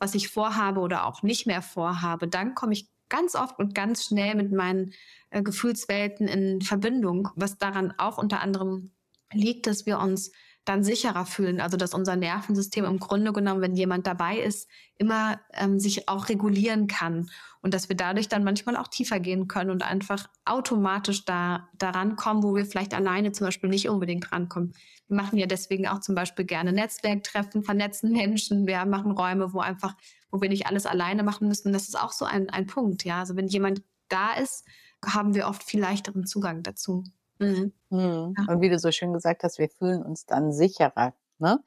was 0.00 0.14
ich 0.14 0.28
vorhabe 0.28 0.80
oder 0.80 1.06
auch 1.06 1.22
nicht 1.22 1.46
mehr 1.46 1.62
vorhabe, 1.62 2.26
dann 2.26 2.54
komme 2.54 2.72
ich 2.72 2.88
ganz 3.08 3.34
oft 3.34 3.58
und 3.58 3.74
ganz 3.74 4.04
schnell 4.04 4.34
mit 4.34 4.50
meinen 4.50 4.92
äh, 5.30 5.42
Gefühlswelten 5.42 6.26
in 6.26 6.62
Verbindung, 6.62 7.28
was 7.36 7.58
daran 7.58 7.92
auch 7.98 8.18
unter 8.18 8.40
anderem 8.40 8.92
liegt, 9.32 9.66
dass 9.66 9.86
wir 9.86 9.98
uns 9.98 10.32
dann 10.70 10.84
sicherer 10.84 11.26
fühlen. 11.26 11.60
Also 11.60 11.76
dass 11.76 11.94
unser 11.94 12.14
Nervensystem 12.14 12.84
im 12.84 13.00
Grunde 13.00 13.32
genommen, 13.32 13.60
wenn 13.60 13.74
jemand 13.74 14.06
dabei 14.06 14.38
ist, 14.38 14.68
immer 14.98 15.40
ähm, 15.52 15.80
sich 15.80 16.08
auch 16.08 16.28
regulieren 16.28 16.86
kann 16.86 17.28
und 17.60 17.74
dass 17.74 17.88
wir 17.88 17.96
dadurch 17.96 18.28
dann 18.28 18.44
manchmal 18.44 18.76
auch 18.76 18.86
tiefer 18.86 19.18
gehen 19.18 19.48
können 19.48 19.70
und 19.70 19.82
einfach 19.82 20.28
automatisch 20.44 21.24
da 21.24 21.68
daran 21.76 22.14
kommen, 22.14 22.44
wo 22.44 22.54
wir 22.54 22.64
vielleicht 22.64 22.94
alleine 22.94 23.32
zum 23.32 23.48
Beispiel 23.48 23.68
nicht 23.68 23.88
unbedingt 23.88 24.30
rankommen. 24.30 24.72
Wir 25.08 25.16
machen 25.16 25.38
ja 25.38 25.46
deswegen 25.46 25.88
auch 25.88 25.98
zum 25.98 26.14
Beispiel 26.14 26.44
gerne 26.44 26.72
Netzwerktreffen, 26.72 27.64
vernetzen 27.64 28.12
Menschen. 28.12 28.68
Wir 28.68 28.84
machen 28.86 29.10
Räume, 29.10 29.52
wo 29.52 29.58
einfach, 29.58 29.96
wo 30.30 30.40
wir 30.40 30.48
nicht 30.48 30.68
alles 30.68 30.86
alleine 30.86 31.24
machen 31.24 31.48
müssen. 31.48 31.72
Das 31.72 31.88
ist 31.88 31.98
auch 32.00 32.12
so 32.12 32.24
ein, 32.24 32.48
ein 32.48 32.68
Punkt. 32.68 33.04
Ja, 33.04 33.18
also 33.18 33.34
wenn 33.34 33.48
jemand 33.48 33.82
da 34.08 34.34
ist, 34.34 34.64
haben 35.04 35.34
wir 35.34 35.48
oft 35.48 35.64
viel 35.64 35.80
leichteren 35.80 36.26
Zugang 36.26 36.62
dazu. 36.62 37.02
Mhm. 37.40 37.72
Mhm. 37.90 38.34
Ja. 38.38 38.44
Und 38.48 38.60
wie 38.60 38.68
du 38.68 38.78
so 38.78 38.92
schön 38.92 39.12
gesagt 39.12 39.42
hast, 39.44 39.58
wir 39.58 39.68
fühlen 39.68 40.02
uns 40.02 40.26
dann 40.26 40.52
sicherer. 40.52 41.14
Ne? 41.38 41.58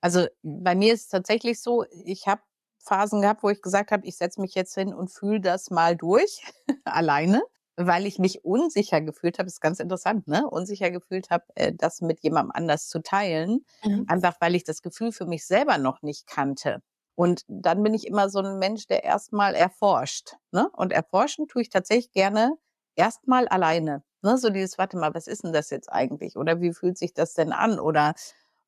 Also 0.00 0.26
bei 0.42 0.74
mir 0.74 0.92
ist 0.94 1.04
es 1.04 1.08
tatsächlich 1.08 1.60
so, 1.62 1.84
ich 2.04 2.26
habe 2.26 2.42
Phasen 2.78 3.22
gehabt, 3.22 3.42
wo 3.42 3.48
ich 3.48 3.62
gesagt 3.62 3.90
habe, 3.90 4.06
ich 4.06 4.16
setze 4.18 4.40
mich 4.40 4.54
jetzt 4.54 4.74
hin 4.74 4.92
und 4.94 5.10
fühle 5.10 5.40
das 5.40 5.70
mal 5.70 5.96
durch, 5.96 6.42
alleine, 6.84 7.42
weil 7.76 8.06
ich 8.06 8.18
mich 8.18 8.44
unsicher 8.44 9.00
gefühlt 9.00 9.38
habe. 9.38 9.46
Das 9.46 9.54
ist 9.54 9.60
ganz 9.60 9.80
interessant, 9.80 10.28
ne? 10.28 10.48
Unsicher 10.48 10.90
gefühlt 10.90 11.30
habe, 11.30 11.44
äh, 11.54 11.72
das 11.74 12.02
mit 12.02 12.20
jemandem 12.22 12.52
anders 12.54 12.88
zu 12.88 13.00
teilen. 13.02 13.64
Mhm. 13.84 14.04
Einfach 14.08 14.36
weil 14.40 14.54
ich 14.54 14.64
das 14.64 14.82
Gefühl 14.82 15.12
für 15.12 15.26
mich 15.26 15.46
selber 15.46 15.78
noch 15.78 16.02
nicht 16.02 16.26
kannte. 16.26 16.82
Und 17.16 17.44
dann 17.48 17.82
bin 17.82 17.94
ich 17.94 18.06
immer 18.06 18.28
so 18.28 18.40
ein 18.40 18.58
Mensch, 18.58 18.86
der 18.86 19.04
erstmal 19.04 19.54
erforscht. 19.54 20.34
Ne? 20.52 20.68
Und 20.74 20.92
erforschen 20.92 21.48
tue 21.48 21.62
ich 21.62 21.70
tatsächlich 21.70 22.12
gerne 22.12 22.52
erstmal 22.96 23.48
alleine. 23.48 24.02
Ne? 24.24 24.38
So 24.38 24.50
dieses, 24.50 24.78
warte 24.78 24.96
mal, 24.96 25.14
was 25.14 25.26
ist 25.26 25.44
denn 25.44 25.52
das 25.52 25.70
jetzt 25.70 25.92
eigentlich? 25.92 26.36
Oder 26.36 26.60
wie 26.60 26.72
fühlt 26.72 26.98
sich 26.98 27.14
das 27.14 27.34
denn 27.34 27.52
an? 27.52 27.78
Oder 27.78 28.14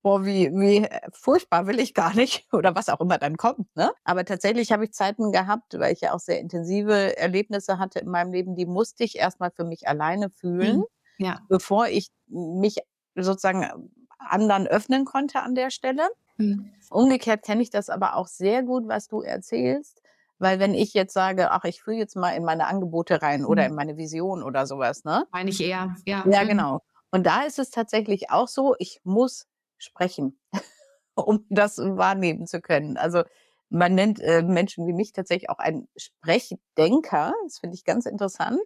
boah, 0.03 0.25
wie, 0.25 0.53
wie 0.53 0.85
äh, 0.85 1.01
furchtbar 1.13 1.67
will 1.67 1.81
ich 1.81 1.93
gar 1.93 2.15
nicht 2.15 2.47
oder 2.53 2.77
was 2.77 2.89
auch 2.89 3.01
immer 3.01 3.19
dann 3.19 3.37
kommt. 3.37 3.75
Ne? 3.75 3.91
Aber 4.05 4.25
tatsächlich 4.25 4.71
habe 4.71 4.85
ich 4.85 4.93
Zeiten 4.93 5.33
gehabt, 5.33 5.79
weil 5.79 5.93
ich 5.93 6.03
ja 6.03 6.13
auch 6.13 6.21
sehr 6.21 6.39
intensive 6.39 7.17
Erlebnisse 7.17 7.81
hatte 7.81 7.99
in 7.99 8.09
meinem 8.09 8.33
Leben, 8.33 8.55
die 8.55 8.67
musste 8.67 9.03
ich 9.03 9.17
erstmal 9.17 9.51
für 9.51 9.65
mich 9.65 9.89
alleine 9.89 10.31
fühlen, 10.31 10.79
mhm. 10.79 10.85
ja. 11.27 11.41
bevor 11.49 11.89
ich 11.89 12.11
mich 12.29 12.77
sozusagen 13.17 13.63
äh, 13.63 13.73
anderen 14.19 14.69
öffnen 14.69 15.07
konnte 15.07 15.41
an 15.41 15.55
der 15.57 15.71
Stelle. 15.71 16.09
Mhm. 16.37 16.71
Umgekehrt 16.91 17.45
kenne 17.45 17.63
ich 17.63 17.71
das 17.71 17.89
aber 17.89 18.15
auch 18.15 18.29
sehr 18.29 18.63
gut, 18.63 18.87
was 18.87 19.09
du 19.09 19.23
erzählst. 19.23 20.03
Weil 20.38 20.59
wenn 20.59 20.75
ich 20.75 20.93
jetzt 20.95 21.14
sage, 21.14 21.50
ach, 21.50 21.64
ich 21.64 21.83
fühle 21.83 21.97
jetzt 21.97 22.16
mal 22.16 22.31
in 22.31 22.45
meine 22.45 22.66
Angebote 22.66 23.23
rein 23.23 23.40
mhm. 23.40 23.47
oder 23.47 23.66
in 23.66 23.75
meine 23.75 23.97
Vision 23.97 24.43
oder 24.43 24.66
sowas, 24.66 25.05
ne? 25.05 25.26
Meine 25.33 25.50
ich 25.50 25.61
eher, 25.61 25.95
ja. 26.05 26.25
Ja, 26.26 26.45
mhm. 26.45 26.49
genau. 26.49 26.83
Und 27.11 27.25
da 27.25 27.43
ist 27.43 27.59
es 27.59 27.71
tatsächlich 27.71 28.31
auch 28.31 28.49
so, 28.49 28.75
ich 28.78 29.00
muss 29.05 29.47
sprechen, 29.78 30.38
um 31.14 31.47
das 31.49 31.78
wahrnehmen 31.78 32.47
zu 32.47 32.61
können. 32.61 32.97
Also 32.97 33.23
man 33.69 33.95
nennt 33.95 34.21
äh, 34.21 34.43
Menschen 34.43 34.87
wie 34.87 34.93
mich 34.93 35.12
tatsächlich 35.12 35.50
auch 35.50 35.59
einen 35.59 35.88
Sprechdenker. 35.97 37.33
Das 37.45 37.59
finde 37.59 37.75
ich 37.75 37.85
ganz 37.85 38.07
interessant. 38.07 38.61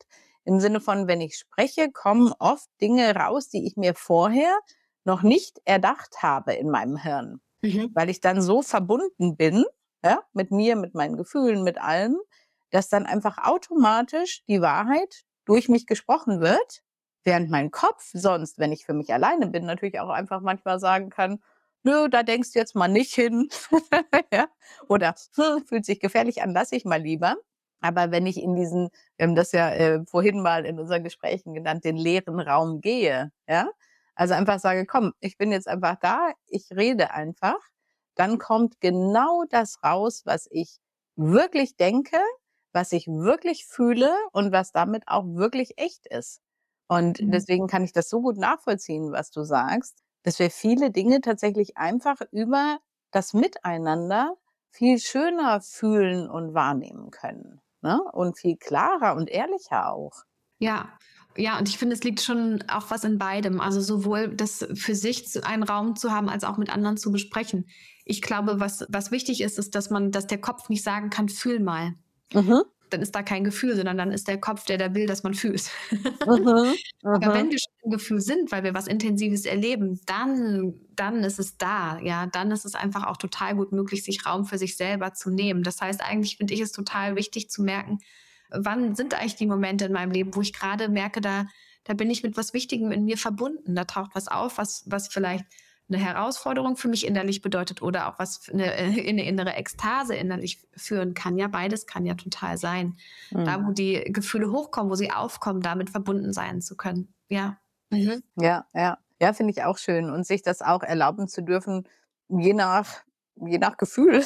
Im 0.44 0.60
Sinne 0.60 0.80
von, 0.80 1.06
wenn 1.06 1.20
ich 1.20 1.36
spreche, 1.36 1.90
kommen 1.90 2.32
oft 2.38 2.68
Dinge 2.80 3.14
raus, 3.14 3.48
die 3.48 3.66
ich 3.66 3.76
mir 3.76 3.94
vorher 3.94 4.58
noch 5.04 5.22
nicht 5.22 5.60
erdacht 5.64 6.22
habe 6.22 6.54
in 6.54 6.70
meinem 6.70 6.96
Hirn. 6.96 7.40
Mhm. 7.62 7.90
Weil 7.94 8.10
ich 8.10 8.20
dann 8.20 8.42
so 8.42 8.62
verbunden 8.62 9.36
bin, 9.36 9.64
ja, 10.04 10.22
mit 10.32 10.50
mir, 10.50 10.76
mit 10.76 10.94
meinen 10.94 11.16
Gefühlen, 11.16 11.62
mit 11.62 11.80
allem, 11.80 12.18
dass 12.70 12.88
dann 12.88 13.06
einfach 13.06 13.38
automatisch 13.38 14.44
die 14.48 14.60
Wahrheit 14.60 15.24
durch 15.44 15.68
mich 15.68 15.86
gesprochen 15.86 16.40
wird 16.40 16.82
Während 17.24 17.50
mein 17.50 17.70
Kopf 17.70 18.10
sonst, 18.14 18.58
wenn 18.58 18.72
ich 18.72 18.86
für 18.86 18.94
mich 18.94 19.12
alleine 19.12 19.46
bin, 19.46 19.66
natürlich 19.66 20.00
auch 20.00 20.08
einfach 20.08 20.40
manchmal 20.40 20.80
sagen 20.80 21.10
kann, 21.10 21.42
nö, 21.82 22.08
da 22.08 22.22
denkst 22.22 22.52
du 22.52 22.58
jetzt 22.58 22.74
mal 22.74 22.88
nicht 22.88 23.14
hin. 23.14 23.48
ja? 24.32 24.48
Oder 24.88 25.14
hm, 25.36 25.64
fühlt 25.66 25.84
sich 25.84 26.00
gefährlich 26.00 26.42
an, 26.42 26.52
lass 26.54 26.72
ich 26.72 26.84
mal 26.84 27.00
lieber. 27.00 27.36
Aber 27.82 28.10
wenn 28.10 28.26
ich 28.26 28.42
in 28.42 28.54
diesen, 28.56 28.90
wir 29.16 29.26
haben 29.26 29.34
das 29.34 29.52
ja 29.52 29.70
äh, 29.70 30.04
vorhin 30.06 30.42
mal 30.42 30.66
in 30.66 30.78
unseren 30.78 31.04
Gesprächen 31.04 31.54
genannt, 31.54 31.84
den 31.84 31.96
leeren 31.96 32.40
Raum 32.40 32.80
gehe, 32.80 33.32
ja, 33.48 33.68
also 34.14 34.34
einfach 34.34 34.58
sage, 34.60 34.86
komm, 34.86 35.12
ich 35.20 35.38
bin 35.38 35.52
jetzt 35.52 35.68
einfach 35.68 35.96
da, 36.00 36.32
ich 36.46 36.70
rede 36.72 37.12
einfach, 37.12 37.58
dann 38.14 38.38
kommt 38.38 38.80
genau 38.80 39.44
das 39.48 39.82
raus, 39.84 40.22
was 40.24 40.46
ich 40.50 40.78
wirklich 41.16 41.76
denke, 41.76 42.18
was 42.72 42.92
ich 42.92 43.06
wirklich 43.08 43.66
fühle 43.66 44.12
und 44.32 44.52
was 44.52 44.72
damit 44.72 45.04
auch 45.06 45.24
wirklich 45.26 45.78
echt 45.78 46.06
ist. 46.06 46.40
Und 46.88 47.20
Mhm. 47.20 47.32
deswegen 47.32 47.66
kann 47.66 47.84
ich 47.84 47.92
das 47.92 48.08
so 48.08 48.20
gut 48.20 48.36
nachvollziehen, 48.36 49.12
was 49.12 49.30
du 49.30 49.44
sagst, 49.44 50.02
dass 50.22 50.38
wir 50.38 50.50
viele 50.50 50.90
Dinge 50.90 51.20
tatsächlich 51.20 51.76
einfach 51.76 52.16
über 52.32 52.78
das 53.12 53.32
Miteinander 53.32 54.36
viel 54.70 54.98
schöner 54.98 55.60
fühlen 55.60 56.28
und 56.28 56.54
wahrnehmen 56.54 57.10
können. 57.10 57.60
Ne? 57.82 58.00
Und 58.12 58.38
viel 58.38 58.56
klarer 58.56 59.16
und 59.16 59.30
ehrlicher 59.30 59.92
auch. 59.92 60.24
Ja, 60.58 60.98
ja, 61.36 61.58
und 61.58 61.68
ich 61.68 61.78
finde, 61.78 61.94
es 61.94 62.02
liegt 62.02 62.20
schon 62.20 62.62
auch 62.68 62.90
was 62.90 63.04
in 63.04 63.16
beidem. 63.18 63.60
Also 63.60 63.80
sowohl 63.80 64.34
das 64.34 64.66
für 64.74 64.94
sich 64.94 65.42
einen 65.44 65.62
Raum 65.62 65.96
zu 65.96 66.10
haben, 66.12 66.28
als 66.28 66.44
auch 66.44 66.58
mit 66.58 66.70
anderen 66.70 66.96
zu 66.98 67.10
besprechen. 67.12 67.66
Ich 68.10 68.22
glaube, 68.22 68.58
was, 68.60 68.84
was 68.88 69.10
wichtig 69.12 69.40
ist, 69.40 69.58
ist, 69.58 69.74
dass 69.76 69.88
man, 69.90 70.10
dass 70.10 70.26
der 70.26 70.40
Kopf 70.40 70.68
nicht 70.68 70.82
sagen 70.82 71.10
kann, 71.10 71.28
fühl 71.28 71.60
mal. 71.60 71.94
Mhm. 72.34 72.62
Dann 72.90 73.02
ist 73.02 73.14
da 73.14 73.22
kein 73.22 73.44
Gefühl, 73.44 73.76
sondern 73.76 73.96
dann 73.96 74.10
ist 74.10 74.26
der 74.26 74.40
Kopf, 74.40 74.64
der 74.64 74.76
da 74.78 74.94
will, 74.94 75.06
dass 75.06 75.22
man 75.22 75.34
fühlt. 75.34 75.70
Mhm. 76.26 76.74
Aber 77.02 77.28
Mhm. 77.28 77.34
wenn 77.34 77.50
wir 77.50 77.58
schon 77.58 77.84
im 77.84 77.90
Gefühl 77.92 78.20
sind, 78.20 78.52
weil 78.52 78.62
wir 78.64 78.74
was 78.74 78.86
Intensives 78.88 79.46
erleben, 79.46 80.00
dann, 80.06 80.74
dann 80.96 81.24
ist 81.24 81.38
es 81.38 81.56
da, 81.56 81.98
ja, 82.00 82.26
dann 82.26 82.50
ist 82.50 82.64
es 82.64 82.74
einfach 82.74 83.06
auch 83.06 83.16
total 83.16 83.54
gut 83.56 83.72
möglich, 83.72 84.02
sich 84.04 84.26
Raum 84.26 84.44
für 84.44 84.58
sich 84.58 84.76
selber 84.76 85.14
zu 85.14 85.30
nehmen. 85.30 85.62
Das 85.62 85.80
heißt, 85.80 86.02
eigentlich 86.02 86.36
finde 86.36 86.52
ich 86.54 86.60
es 86.60 86.72
total 86.72 87.16
wichtig 87.16 87.48
zu 87.48 87.62
merken, 87.62 87.98
wann 88.50 88.94
sind 88.96 89.14
eigentlich 89.14 89.36
die 89.36 89.46
Momente 89.46 89.84
in 89.86 89.92
meinem 89.92 90.10
Leben, 90.10 90.34
wo 90.34 90.40
ich 90.40 90.52
gerade 90.52 90.88
merke, 90.88 91.20
da, 91.20 91.46
da 91.84 91.94
bin 91.94 92.10
ich 92.10 92.22
mit 92.22 92.36
was 92.36 92.52
Wichtigem 92.52 92.90
in 92.92 93.04
mir 93.04 93.16
verbunden. 93.16 93.74
Da 93.74 93.84
taucht 93.84 94.10
was 94.14 94.28
auf, 94.28 94.58
was, 94.58 94.84
was 94.86 95.08
vielleicht 95.08 95.44
eine 95.90 95.98
Herausforderung 96.02 96.76
für 96.76 96.88
mich 96.88 97.06
innerlich 97.06 97.42
bedeutet 97.42 97.82
oder 97.82 98.08
auch 98.08 98.18
was 98.18 98.48
eine, 98.50 98.74
äh, 98.74 98.88
in 99.00 99.18
eine 99.18 99.24
innere 99.26 99.54
Ekstase 99.54 100.14
innerlich 100.14 100.58
führen 100.76 101.14
kann. 101.14 101.36
Ja, 101.38 101.48
beides 101.48 101.86
kann 101.86 102.06
ja 102.06 102.14
total 102.14 102.56
sein. 102.58 102.96
Da, 103.30 103.58
Mhm. 103.58 103.66
wo 103.68 103.72
die 103.72 104.04
Gefühle 104.12 104.50
hochkommen, 104.52 104.90
wo 104.90 104.94
sie 104.94 105.10
aufkommen, 105.12 105.60
damit 105.62 105.90
verbunden 105.90 106.32
sein 106.32 106.60
zu 106.62 106.76
können. 106.76 107.12
Ja. 107.28 107.58
Mhm. 107.90 108.22
Ja, 108.36 108.66
ja. 108.74 108.98
Ja, 109.22 109.32
finde 109.34 109.52
ich 109.52 109.62
auch 109.64 109.76
schön. 109.78 110.10
Und 110.10 110.26
sich 110.26 110.42
das 110.42 110.62
auch 110.62 110.82
erlauben 110.82 111.28
zu 111.28 111.42
dürfen, 111.42 111.86
je 112.28 112.54
nach, 112.54 112.86
je 113.36 113.58
nach 113.58 113.76
Gefühl. 113.76 114.24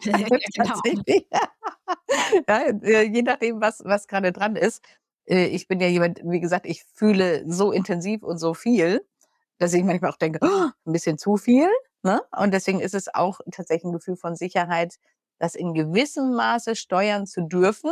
genau. 0.00 0.28
Tatsächlich. 0.74 1.26
ja, 2.48 2.60
äh, 2.82 3.02
je 3.02 3.22
nachdem, 3.22 3.60
was, 3.60 3.82
was 3.84 4.06
gerade 4.08 4.32
dran 4.32 4.56
ist. 4.56 4.82
Äh, 5.26 5.46
Ich 5.46 5.68
bin 5.68 5.80
ja 5.80 5.88
jemand, 5.88 6.20
wie 6.24 6.40
gesagt, 6.40 6.66
ich 6.66 6.84
fühle 6.94 7.44
so 7.50 7.72
intensiv 7.72 8.22
und 8.22 8.38
so 8.38 8.54
viel, 8.54 9.04
dass 9.58 9.72
ich 9.74 9.84
manchmal 9.84 10.10
auch 10.12 10.16
denke, 10.18 10.40
oh, 10.42 10.70
ein 10.86 10.92
bisschen 10.92 11.18
zu 11.18 11.36
viel. 11.36 11.68
Ne? 12.02 12.22
Und 12.36 12.52
deswegen 12.54 12.80
ist 12.80 12.94
es 12.94 13.12
auch 13.14 13.40
tatsächlich 13.52 13.84
ein 13.84 13.92
Gefühl 13.92 14.16
von 14.16 14.36
Sicherheit, 14.36 14.96
das 15.38 15.54
in 15.54 15.74
gewissem 15.74 16.34
Maße 16.34 16.76
steuern 16.76 17.26
zu 17.26 17.42
dürfen. 17.42 17.90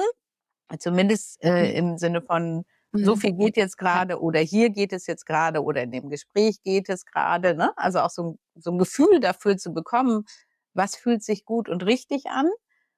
Zumindest 0.78 1.42
äh, 1.44 1.72
Mhm. 1.72 1.76
im 1.76 1.98
Sinne 1.98 2.22
von, 2.22 2.64
so 3.00 3.16
Mhm. 3.16 3.16
viel 3.16 3.32
geht 3.32 3.56
jetzt 3.56 3.76
gerade 3.76 4.20
oder 4.20 4.40
hier 4.40 4.70
geht 4.70 4.92
es 4.92 5.06
jetzt 5.06 5.26
gerade 5.26 5.62
oder 5.62 5.82
in 5.82 5.90
dem 5.90 6.08
Gespräch 6.10 6.62
geht 6.62 6.88
es 6.88 7.04
gerade. 7.04 7.54
Ne? 7.54 7.72
Also 7.76 8.00
auch 8.00 8.10
so 8.10 8.22
ein, 8.32 8.38
so 8.56 8.70
ein 8.72 8.78
Gefühl 8.78 9.20
dafür 9.20 9.56
zu 9.58 9.72
bekommen, 9.74 10.24
was 10.74 10.96
fühlt 10.96 11.22
sich 11.22 11.44
gut 11.44 11.68
und 11.68 11.84
richtig 11.84 12.26
an. 12.26 12.48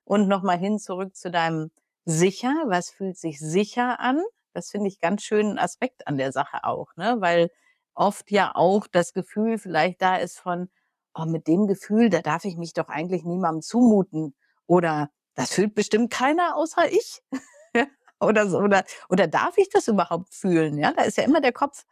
Und 0.05 0.29
nochmal 0.29 0.59
hin 0.59 0.79
zurück 0.79 1.17
zu 1.17 1.31
deinem 1.31 1.71
sicher, 2.05 2.55
was 2.69 2.91
fühlt 2.91 3.19
sich 3.19 3.41
sicher 3.41 3.99
an. 4.01 4.23
Das 4.55 4.71
finde 4.71 4.89
ich 4.89 5.01
ganz 5.01 5.23
schönen 5.23 5.59
Aspekt 5.59 6.07
an 6.07 6.17
der 6.19 6.31
Sache 6.33 6.63
auch, 6.65 6.95
ne? 6.97 7.17
weil 7.19 7.51
oft 7.97 8.31
ja 8.33 8.53
auch 8.55 8.87
das 8.89 9.13
Gefühl 9.15 9.59
vielleicht 9.59 10.03
da 10.03 10.17
ist 10.17 10.39
von, 10.41 10.71
oh, 11.15 11.27
mit 11.27 11.49
dem 11.49 11.67
Gefühl, 11.69 12.11
da 12.11 12.23
darf 12.23 12.45
ich 12.45 12.57
mich 12.59 12.75
doch 12.75 12.89
eigentlich 12.89 13.25
niemandem 13.25 13.63
zumuten 13.63 14.35
oder 14.67 15.11
das 15.35 15.53
fühlt 15.53 15.75
bestimmt 15.75 16.11
keiner 16.13 16.57
außer 16.57 16.91
ich. 16.93 17.23
oder 18.21 18.49
so 18.49 18.59
oder 18.61 18.85
oder 19.11 19.27
darf 19.29 19.59
ich 19.59 19.69
das 19.71 19.89
überhaupt 19.89 20.35
fühlen? 20.35 20.79
Ja, 20.79 20.93
da 20.95 21.05
ist 21.05 21.19
ja 21.19 21.25
immer 21.25 21.41
der 21.43 21.53
Kopf, 21.53 21.85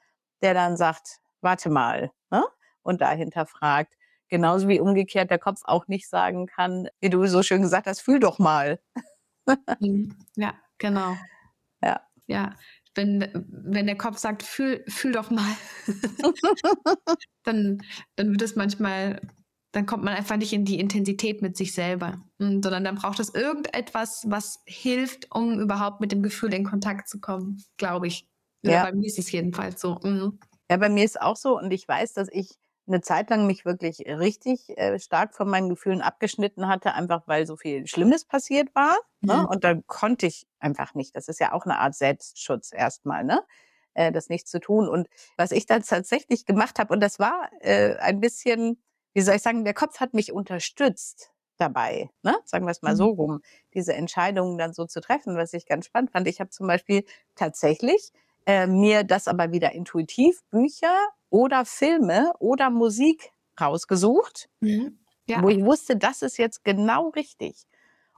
der 0.42 0.54
dann 0.54 0.76
sagt, 0.76 1.20
warte 1.42 1.70
mal, 1.70 2.10
ne? 2.30 2.44
Und 2.82 3.00
dahinter 3.02 3.46
fragt. 3.46 3.94
Genauso 4.28 4.68
wie 4.68 4.80
umgekehrt 4.80 5.30
der 5.30 5.38
Kopf 5.38 5.60
auch 5.64 5.86
nicht 5.88 6.08
sagen 6.08 6.46
kann, 6.46 6.88
wie 7.00 7.10
du 7.10 7.26
so 7.26 7.42
schön 7.42 7.62
gesagt 7.62 7.86
hast, 7.86 8.00
fühl 8.02 8.20
doch 8.20 8.38
mal. 8.38 8.80
Mhm. 9.80 10.16
Ja, 10.36 10.54
genau. 10.78 11.16
Ja. 11.82 12.00
Ja. 12.28 12.54
Wenn, 12.94 13.28
wenn 13.48 13.86
der 13.86 13.96
Kopf 13.98 14.18
sagt, 14.18 14.42
fühl, 14.42 14.84
fühl 14.88 15.12
doch 15.12 15.30
mal, 15.30 15.52
dann, 17.44 17.82
dann 18.16 18.30
wird 18.30 18.42
es 18.42 18.56
manchmal, 18.56 19.20
dann 19.72 19.86
kommt 19.86 20.04
man 20.04 20.14
einfach 20.14 20.36
nicht 20.36 20.52
in 20.52 20.64
die 20.64 20.78
Intensität 20.80 21.42
mit 21.42 21.56
sich 21.56 21.72
selber, 21.74 22.22
Mm, 22.38 22.60
sondern 22.62 22.82
dann 22.84 22.96
braucht 22.96 23.20
es 23.20 23.32
irgendetwas, 23.34 24.24
was 24.28 24.60
hilft, 24.66 25.28
um 25.34 25.60
überhaupt 25.60 26.00
mit 26.00 26.10
dem 26.12 26.22
Gefühl 26.22 26.52
in 26.54 26.64
Kontakt 26.64 27.08
zu 27.08 27.20
kommen, 27.20 27.62
glaube 27.76 28.08
ich. 28.08 28.28
Oder 28.64 28.74
Ja. 28.74 28.82
bei 28.82 28.92
mir 28.92 29.06
ist 29.06 29.18
es 29.18 29.30
jedenfalls 29.30 29.80
so. 29.80 30.00
Mhm. 30.02 30.38
Ja, 30.70 30.76
bei 30.78 30.88
mir 30.88 31.04
ist 31.04 31.20
auch 31.20 31.36
so 31.36 31.58
und 31.58 31.70
ich 31.72 31.86
weiß, 31.86 32.14
dass 32.14 32.28
ich 32.32 32.48
eine 32.86 33.00
Zeit 33.00 33.30
lang 33.30 33.46
mich 33.46 33.64
wirklich 33.64 34.00
richtig 34.06 34.76
äh, 34.78 34.98
stark 34.98 35.34
von 35.34 35.48
meinen 35.48 35.68
Gefühlen 35.70 36.02
abgeschnitten 36.02 36.68
hatte, 36.68 36.94
einfach 36.94 37.22
weil 37.26 37.46
so 37.46 37.56
viel 37.56 37.86
Schlimmes 37.86 38.24
passiert 38.24 38.74
war. 38.74 38.96
Ne? 39.26 39.34
Mhm. 39.36 39.46
Und 39.48 39.64
dann 39.64 39.86
konnte 39.86 40.26
ich 40.26 40.46
einfach 40.58 40.94
nicht. 40.94 41.16
Das 41.16 41.28
ist 41.28 41.40
ja 41.40 41.52
auch 41.52 41.64
eine 41.64 41.78
Art 41.78 41.94
Selbstschutz 41.94 42.72
erstmal, 42.72 43.24
ne? 43.24 43.42
Äh, 43.94 44.12
das 44.12 44.28
nicht 44.28 44.48
zu 44.48 44.60
tun. 44.60 44.88
Und 44.88 45.08
was 45.36 45.52
ich 45.52 45.66
dann 45.66 45.82
tatsächlich 45.82 46.44
gemacht 46.46 46.78
habe, 46.78 46.92
und 46.92 47.00
das 47.00 47.18
war 47.18 47.50
äh, 47.60 47.96
ein 47.96 48.20
bisschen, 48.20 48.82
wie 49.14 49.20
soll 49.22 49.36
ich 49.36 49.42
sagen, 49.42 49.64
der 49.64 49.74
Kopf 49.74 50.00
hat 50.00 50.14
mich 50.14 50.32
unterstützt 50.32 51.30
dabei, 51.56 52.10
ne? 52.22 52.34
sagen 52.44 52.66
wir 52.66 52.72
es 52.72 52.82
mal 52.82 52.96
so 52.96 53.06
Mhm. 53.06 53.10
rum, 53.10 53.40
diese 53.74 53.94
Entscheidungen 53.94 54.58
dann 54.58 54.74
so 54.74 54.86
zu 54.86 55.00
treffen, 55.00 55.36
was 55.36 55.52
ich 55.52 55.66
ganz 55.66 55.86
spannend 55.86 56.10
fand. 56.10 56.26
Ich 56.26 56.40
habe 56.40 56.50
zum 56.50 56.66
Beispiel 56.66 57.04
tatsächlich 57.36 58.10
äh, 58.46 58.66
mir 58.66 59.04
das 59.04 59.28
aber 59.28 59.52
wieder 59.52 59.72
intuitiv 59.72 60.42
Bücher 60.50 60.92
oder 61.34 61.64
Filme 61.64 62.32
oder 62.38 62.70
Musik 62.70 63.32
rausgesucht, 63.60 64.48
Mhm. 64.62 64.98
Ja. 65.26 65.42
wo 65.42 65.48
ich 65.48 65.64
wusste, 65.64 65.96
das 65.96 66.22
ist 66.22 66.38
jetzt 66.38 66.64
genau 66.64 67.08
richtig. 67.10 67.66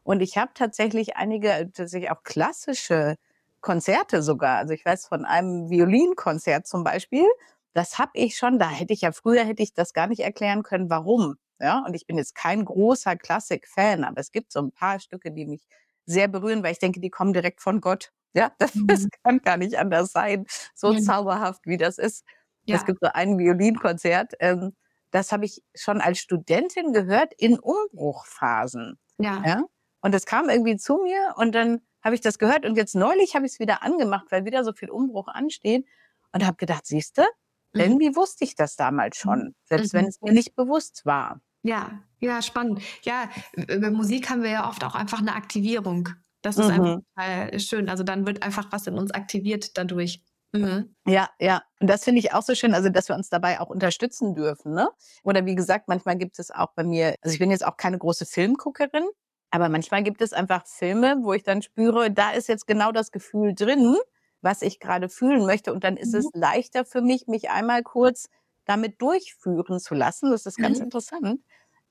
Und 0.04 0.20
ich 0.22 0.38
habe 0.38 0.52
tatsächlich 0.54 1.16
einige, 1.16 1.70
tatsächlich 1.74 2.10
auch 2.10 2.22
klassische 2.24 3.16
Konzerte 3.60 4.22
sogar. 4.22 4.58
Also 4.58 4.74
ich 4.74 4.84
weiß 4.84 5.08
von 5.08 5.24
einem 5.24 5.70
Violinkonzert 5.70 6.66
zum 6.66 6.84
Beispiel, 6.84 7.26
das 7.74 7.98
habe 7.98 8.12
ich 8.14 8.36
schon, 8.38 8.58
da 8.58 8.70
hätte 8.70 8.92
ich 8.94 9.02
ja 9.02 9.12
früher 9.12 9.44
hätte 9.44 9.62
ich 9.62 9.74
das 9.74 9.92
gar 9.94 10.06
nicht 10.08 10.20
erklären 10.20 10.62
können, 10.62 10.90
warum. 10.90 11.36
Ja, 11.60 11.84
und 11.86 11.94
ich 11.94 12.06
bin 12.06 12.18
jetzt 12.18 12.34
kein 12.34 12.64
großer 12.64 13.16
Klassik-Fan, 13.16 14.04
aber 14.04 14.20
es 14.20 14.32
gibt 14.32 14.52
so 14.52 14.60
ein 14.60 14.72
paar 14.72 15.00
Stücke, 15.00 15.32
die 15.32 15.46
mich 15.46 15.66
sehr 16.06 16.28
berühren, 16.28 16.62
weil 16.62 16.72
ich 16.72 16.78
denke, 16.78 17.00
die 17.00 17.10
kommen 17.10 17.32
direkt 17.32 17.60
von 17.62 17.80
Gott. 17.80 18.12
Ja, 18.34 18.52
das, 18.58 18.72
das 18.86 19.06
Mhm. 19.06 19.10
kann 19.24 19.40
gar 19.40 19.56
nicht 19.56 19.76
anders 19.78 20.12
sein, 20.12 20.46
so 20.74 20.92
Mhm. 20.92 20.94
zauberhaft 20.94 21.62
wie 21.66 21.78
das 21.78 21.98
ist. 21.98 22.24
Ja. 22.66 22.76
Es 22.76 22.84
gibt 22.84 22.98
so 23.00 23.08
ein 23.12 23.38
Violinkonzert, 23.38 24.34
ähm, 24.40 24.74
das 25.12 25.32
habe 25.32 25.44
ich 25.44 25.62
schon 25.74 26.00
als 26.00 26.18
Studentin 26.18 26.92
gehört 26.92 27.32
in 27.38 27.58
Umbruchphasen. 27.58 28.98
Ja. 29.18 29.42
Ja? 29.44 29.62
Und 30.00 30.12
das 30.14 30.26
kam 30.26 30.48
irgendwie 30.48 30.76
zu 30.76 30.98
mir 31.02 31.34
und 31.36 31.54
dann 31.54 31.80
habe 32.02 32.14
ich 32.14 32.20
das 32.20 32.38
gehört 32.38 32.64
und 32.64 32.76
jetzt 32.76 32.94
neulich 32.94 33.34
habe 33.34 33.46
ich 33.46 33.52
es 33.52 33.58
wieder 33.60 33.82
angemacht, 33.82 34.26
weil 34.30 34.44
wieder 34.44 34.64
so 34.64 34.72
viel 34.72 34.90
Umbruch 34.90 35.28
ansteht 35.28 35.84
und 36.32 36.44
habe 36.44 36.56
gedacht, 36.56 36.86
siehste, 36.86 37.24
Mhm. 37.72 37.80
irgendwie 37.80 38.16
wusste 38.16 38.44
ich 38.44 38.54
das 38.54 38.76
damals 38.76 39.16
schon, 39.16 39.54
selbst 39.64 39.92
wenn 39.92 40.02
Mhm. 40.04 40.08
es 40.08 40.20
mir 40.20 40.32
nicht 40.32 40.54
bewusst 40.54 41.04
war. 41.04 41.40
Ja, 41.62 42.00
ja, 42.20 42.40
spannend. 42.42 42.80
Ja, 43.02 43.28
über 43.56 43.90
Musik 43.90 44.30
haben 44.30 44.42
wir 44.42 44.50
ja 44.50 44.68
oft 44.68 44.84
auch 44.84 44.94
einfach 44.94 45.18
eine 45.18 45.34
Aktivierung. 45.34 46.08
Das 46.42 46.58
ist 46.58 46.70
einfach 46.70 46.96
Mhm. 46.98 47.04
total 47.16 47.58
schön. 47.60 47.88
Also 47.88 48.04
dann 48.04 48.24
wird 48.26 48.42
einfach 48.44 48.70
was 48.70 48.86
in 48.86 48.94
uns 48.98 49.10
aktiviert 49.10 49.76
dadurch. 49.76 50.22
Mhm. 50.54 50.94
Ja, 51.06 51.28
ja. 51.40 51.62
Und 51.80 51.88
das 51.90 52.04
finde 52.04 52.20
ich 52.20 52.32
auch 52.32 52.42
so 52.42 52.54
schön, 52.54 52.74
also 52.74 52.88
dass 52.88 53.08
wir 53.08 53.16
uns 53.16 53.28
dabei 53.28 53.60
auch 53.60 53.68
unterstützen 53.68 54.34
dürfen. 54.34 54.72
Ne? 54.74 54.88
Oder 55.22 55.44
wie 55.46 55.54
gesagt, 55.54 55.88
manchmal 55.88 56.16
gibt 56.16 56.38
es 56.38 56.50
auch 56.50 56.72
bei 56.74 56.84
mir, 56.84 57.14
also 57.22 57.32
ich 57.34 57.38
bin 57.38 57.50
jetzt 57.50 57.64
auch 57.66 57.76
keine 57.76 57.98
große 57.98 58.26
Filmguckerin, 58.26 59.04
aber 59.50 59.68
manchmal 59.68 60.02
gibt 60.02 60.20
es 60.22 60.32
einfach 60.32 60.66
Filme, 60.66 61.16
wo 61.22 61.32
ich 61.32 61.42
dann 61.42 61.62
spüre, 61.62 62.10
da 62.10 62.30
ist 62.32 62.48
jetzt 62.48 62.66
genau 62.66 62.92
das 62.92 63.12
Gefühl 63.12 63.54
drin, 63.54 63.96
was 64.40 64.62
ich 64.62 64.80
gerade 64.80 65.08
fühlen 65.08 65.46
möchte. 65.46 65.72
Und 65.72 65.84
dann 65.84 65.96
ist 65.96 66.12
Mhm. 66.12 66.14
es 66.14 66.30
leichter 66.32 66.84
für 66.84 67.02
mich, 67.02 67.26
mich 67.26 67.50
einmal 67.50 67.82
kurz 67.82 68.28
damit 68.64 69.00
durchführen 69.00 69.78
zu 69.80 69.94
lassen. 69.94 70.30
Das 70.30 70.46
ist 70.46 70.58
ganz 70.60 70.78
Mhm. 70.78 70.80
interessant. 70.80 71.40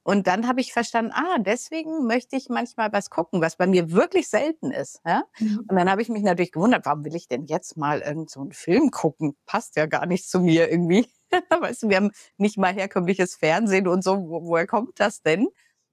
Und 0.07 0.27
dann 0.27 0.47
habe 0.47 0.62
ich 0.62 0.71
verstanden, 0.71 1.12
ah, 1.15 1.39
deswegen 1.39 2.05
möchte 2.05 2.35
ich 2.35 2.47
manchmal 2.47 2.93
was 2.93 3.09
gucken, 3.09 3.41
was 3.41 3.55
bei 3.55 3.65
mir 3.65 3.89
wirklich 3.89 4.29
selten 4.29 4.69
ist. 4.69 5.01
Ja? 5.03 5.24
Mhm. 5.39 5.65
Und 5.67 5.75
dann 5.75 5.89
habe 5.89 6.00
ich 6.03 6.09
mich 6.09 6.21
natürlich 6.21 6.51
gewundert, 6.51 6.85
warum 6.85 7.03
will 7.03 7.15
ich 7.15 7.27
denn 7.27 7.45
jetzt 7.45 7.75
mal 7.75 8.01
irgend 8.01 8.29
so 8.29 8.41
einen 8.41 8.51
Film 8.51 8.91
gucken? 8.91 9.35
Passt 9.47 9.75
ja 9.77 9.88
gar 9.88 10.05
nicht 10.05 10.29
zu 10.29 10.41
mir 10.41 10.69
irgendwie. 10.69 11.07
weißt 11.59 11.81
du, 11.81 11.89
wir 11.89 11.97
haben 11.97 12.12
nicht 12.38 12.55
mal 12.55 12.71
herkömmliches 12.71 13.33
Fernsehen 13.35 13.88
und 13.88 14.03
so. 14.03 14.17
Wo, 14.29 14.43
woher 14.45 14.67
kommt 14.67 15.00
das 15.00 15.24
denn? 15.24 15.47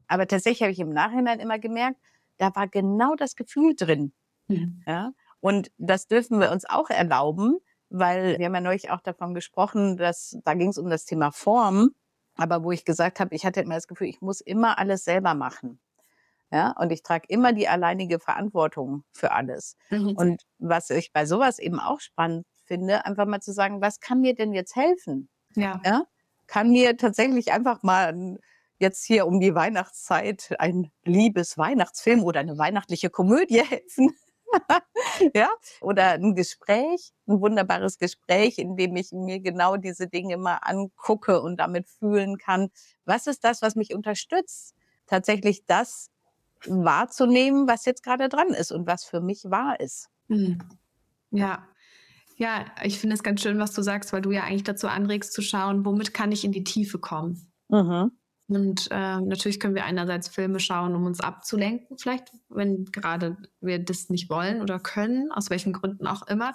Aber 0.09 0.27
tatsächlich 0.27 0.61
habe 0.61 0.73
ich 0.73 0.81
im 0.81 0.91
Nachhinein 0.91 1.41
immer 1.41 1.59
gemerkt, 1.59 1.99
da 2.37 2.55
war 2.55 2.69
genau 2.69 3.15
das 3.15 3.35
Gefühl 3.35 3.75
drin. 3.75 4.13
Mhm. 4.49 4.83
Ja? 4.87 5.13
Und 5.41 5.73
das 5.79 6.07
dürfen 6.07 6.39
wir 6.39 6.53
uns 6.53 6.67
auch 6.69 6.91
erlauben, 6.91 7.61
weil 7.89 8.39
wir 8.39 8.45
haben 8.45 8.55
ja 8.55 8.61
neulich 8.61 8.91
auch 8.91 9.01
davon 9.01 9.33
gesprochen, 9.33 9.97
dass 9.97 10.37
da 10.45 10.53
ging 10.53 10.69
es 10.69 10.77
um 10.77 10.91
das 10.91 11.07
Thema 11.07 11.31
Form. 11.31 11.93
Aber 12.37 12.65
wo 12.65 12.73
ich 12.73 12.85
gesagt 12.85 13.21
habe, 13.21 13.35
ich 13.35 13.45
hatte 13.45 13.61
immer 13.61 13.75
das 13.75 13.89
Gefühl, 13.89 14.09
ich 14.09 14.21
muss 14.21 14.41
immer 14.41 14.79
alles 14.79 15.05
selber 15.05 15.35
machen. 15.35 15.81
Ja, 16.51 16.75
und 16.79 16.93
ich 16.93 17.03
trage 17.03 17.25
immer 17.29 17.55
die 17.55 17.67
alleinige 17.67 18.19
Verantwortung 18.19 19.05
für 19.11 19.33
alles. 19.33 19.77
Mhm. 19.89 20.15
Und 20.17 20.43
was 20.59 20.91
ich 20.91 21.11
bei 21.13 21.25
sowas 21.25 21.59
eben 21.59 21.81
auch 21.81 22.01
spannend 22.01 22.47
finde, 22.67 23.07
einfach 23.07 23.25
mal 23.25 23.41
zu 23.41 23.53
sagen, 23.53 23.81
was 23.81 24.01
kann 24.01 24.21
mir 24.21 24.35
denn 24.35 24.53
jetzt 24.53 24.77
helfen? 24.77 25.31
Ja. 25.55 25.81
ja? 25.85 26.05
Kann 26.47 26.71
mir 26.71 26.99
tatsächlich 26.99 27.53
einfach 27.53 27.83
mal 27.83 28.39
jetzt 28.79 29.05
hier 29.05 29.27
um 29.27 29.41
die 29.41 29.55
Weihnachtszeit 29.55 30.55
ein 30.59 30.91
liebes 31.05 31.57
Weihnachtsfilm 31.57 32.23
oder 32.23 32.41
eine 32.41 32.59
weihnachtliche 32.59 33.09
Komödie 33.09 33.63
helfen? 33.69 34.15
ja, 35.35 35.49
oder 35.81 36.13
ein 36.13 36.35
Gespräch, 36.35 37.13
ein 37.27 37.41
wunderbares 37.41 37.99
Gespräch, 37.99 38.59
in 38.59 38.77
dem 38.77 38.97
ich 38.97 39.13
mir 39.13 39.41
genau 39.41 39.77
diese 39.77 40.09
Dinge 40.09 40.37
mal 40.37 40.59
angucke 40.63 41.41
und 41.41 41.59
damit 41.59 41.89
fühlen 41.89 42.39
kann. 42.39 42.71
Was 43.05 43.27
ist 43.27 43.45
das, 43.45 43.63
was 43.63 43.75
mich 43.77 43.95
unterstützt? 43.95 44.75
Tatsächlich 45.07 45.65
das 45.67 46.11
wahrzunehmen, 46.67 47.69
was 47.69 47.85
jetzt 47.85 48.03
gerade 48.03 48.29
dran 48.29 48.49
ist 48.49 48.73
und 48.73 48.87
was 48.87 49.05
für 49.05 49.21
mich 49.21 49.45
wahr 49.45 49.81
ist. 49.81 50.09
Hm. 50.29 50.59
Ja. 51.31 51.67
Ja, 52.37 52.65
ich 52.83 52.99
finde 52.99 53.15
es 53.15 53.23
ganz 53.23 53.43
schön, 53.43 53.59
was 53.59 53.73
du 53.73 53.83
sagst, 53.83 54.13
weil 54.13 54.23
du 54.23 54.31
ja 54.31 54.45
eigentlich 54.45 54.65
dazu 54.65 54.89
anregst 54.89 55.33
zu 55.33 55.43
schauen, 55.43 55.85
womit 55.85 56.15
kann 56.15 56.33
ich 56.33 56.45
in 56.45 56.53
die 56.53 56.65
Tiefe 56.65 56.99
kommen. 56.99 57.53
Mhm. 57.69 58.13
Und 58.49 58.89
äh, 58.91 59.21
natürlich 59.21 59.61
können 59.61 59.75
wir 59.75 59.85
einerseits 59.85 60.29
Filme 60.29 60.61
schauen, 60.61 60.95
um 60.95 61.07
uns 61.07 61.21
abzulenken, 61.21 61.97
vielleicht, 61.97 62.33
wenn 62.49 62.87
gerade 62.87 63.37
wir 63.61 63.79
das 63.79 64.11
nicht 64.11 64.29
wollen 64.29 64.61
oder 64.61 64.79
können, 64.79 65.31
aus 65.33 65.49
welchen 65.49 65.73
Gründen 65.73 66.07
auch 66.07 66.27
immer 66.27 66.55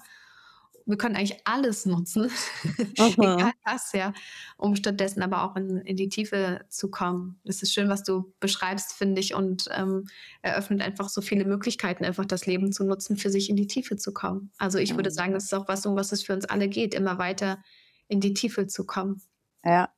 wir 0.88 0.98
können 0.98 1.17
eigentlich 1.17 1.41
alles 1.44 1.86
nutzen, 1.86 2.32
egal 2.96 3.51
was, 3.65 3.91
ja, 3.91 4.13
um 4.56 4.75
stattdessen 4.75 5.22
aber 5.22 5.44
auch 5.44 5.58
in, 5.58 5.77
in 5.82 5.98
die 5.98 6.08
Tiefe 6.08 6.62
zu 6.70 6.89
kommen. 6.89 7.41
Es 7.44 7.62
ist 7.62 7.74
schön, 7.74 7.89
was 7.89 8.03
du 8.03 8.34
beschreibst, 8.39 8.94
finde 8.94 9.20
ich, 9.20 9.36
und 9.36 9.67
ähm, 9.72 10.08
eröffnet 10.41 10.82
einfach 10.82 11.10
so 11.10 11.22
viele 11.22 11.44
Möglichkeiten, 11.44 12.06
einfach 12.06 12.25
das 12.25 12.46
Leben 12.46 12.72
zu 12.72 12.86
nutzen, 12.86 13.17
für 13.17 13.29
sich 13.29 13.50
in 13.50 13.58
die 13.58 13.67
Tiefe 13.67 13.98
zu 13.98 14.13
kommen. 14.13 14.51
Also 14.58 14.77
ich 14.77 14.96
würde 14.96 15.12
sagen, 15.12 15.34
das 15.34 15.44
ist 15.44 15.53
auch 15.53 15.67
was, 15.67 15.86
um 15.86 15.98
was 15.98 16.13
es 16.13 16.24
für 16.24 16.34
uns 16.34 16.46
alle 16.46 16.70
geht, 16.70 16.94
immer 16.94 17.17
weiter 17.17 17.62
in 18.08 18.22
die 18.22 18.34
Tiefe 18.34 18.67
zu 18.67 18.86
kommen. 18.86 19.22
Ja. 19.65 19.89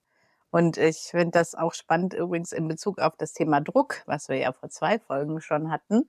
Und 0.51 0.77
ich 0.77 1.09
finde 1.11 1.31
das 1.31 1.55
auch 1.55 1.73
spannend 1.73 2.13
übrigens 2.13 2.51
in 2.51 2.67
Bezug 2.67 2.99
auf 2.99 3.15
das 3.17 3.33
Thema 3.33 3.61
Druck, 3.61 4.01
was 4.05 4.29
wir 4.29 4.37
ja 4.37 4.51
vor 4.51 4.69
zwei 4.69 4.99
Folgen 4.99 5.41
schon 5.41 5.71
hatten 5.71 6.07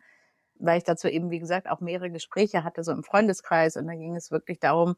weil 0.60 0.78
ich 0.78 0.84
dazu 0.84 1.08
eben, 1.08 1.30
wie 1.30 1.38
gesagt, 1.38 1.68
auch 1.68 1.80
mehrere 1.80 2.10
Gespräche 2.10 2.64
hatte, 2.64 2.84
so 2.84 2.92
im 2.92 3.02
Freundeskreis. 3.02 3.76
Und 3.76 3.86
da 3.86 3.94
ging 3.94 4.14
es 4.14 4.30
wirklich 4.30 4.60
darum, 4.60 4.96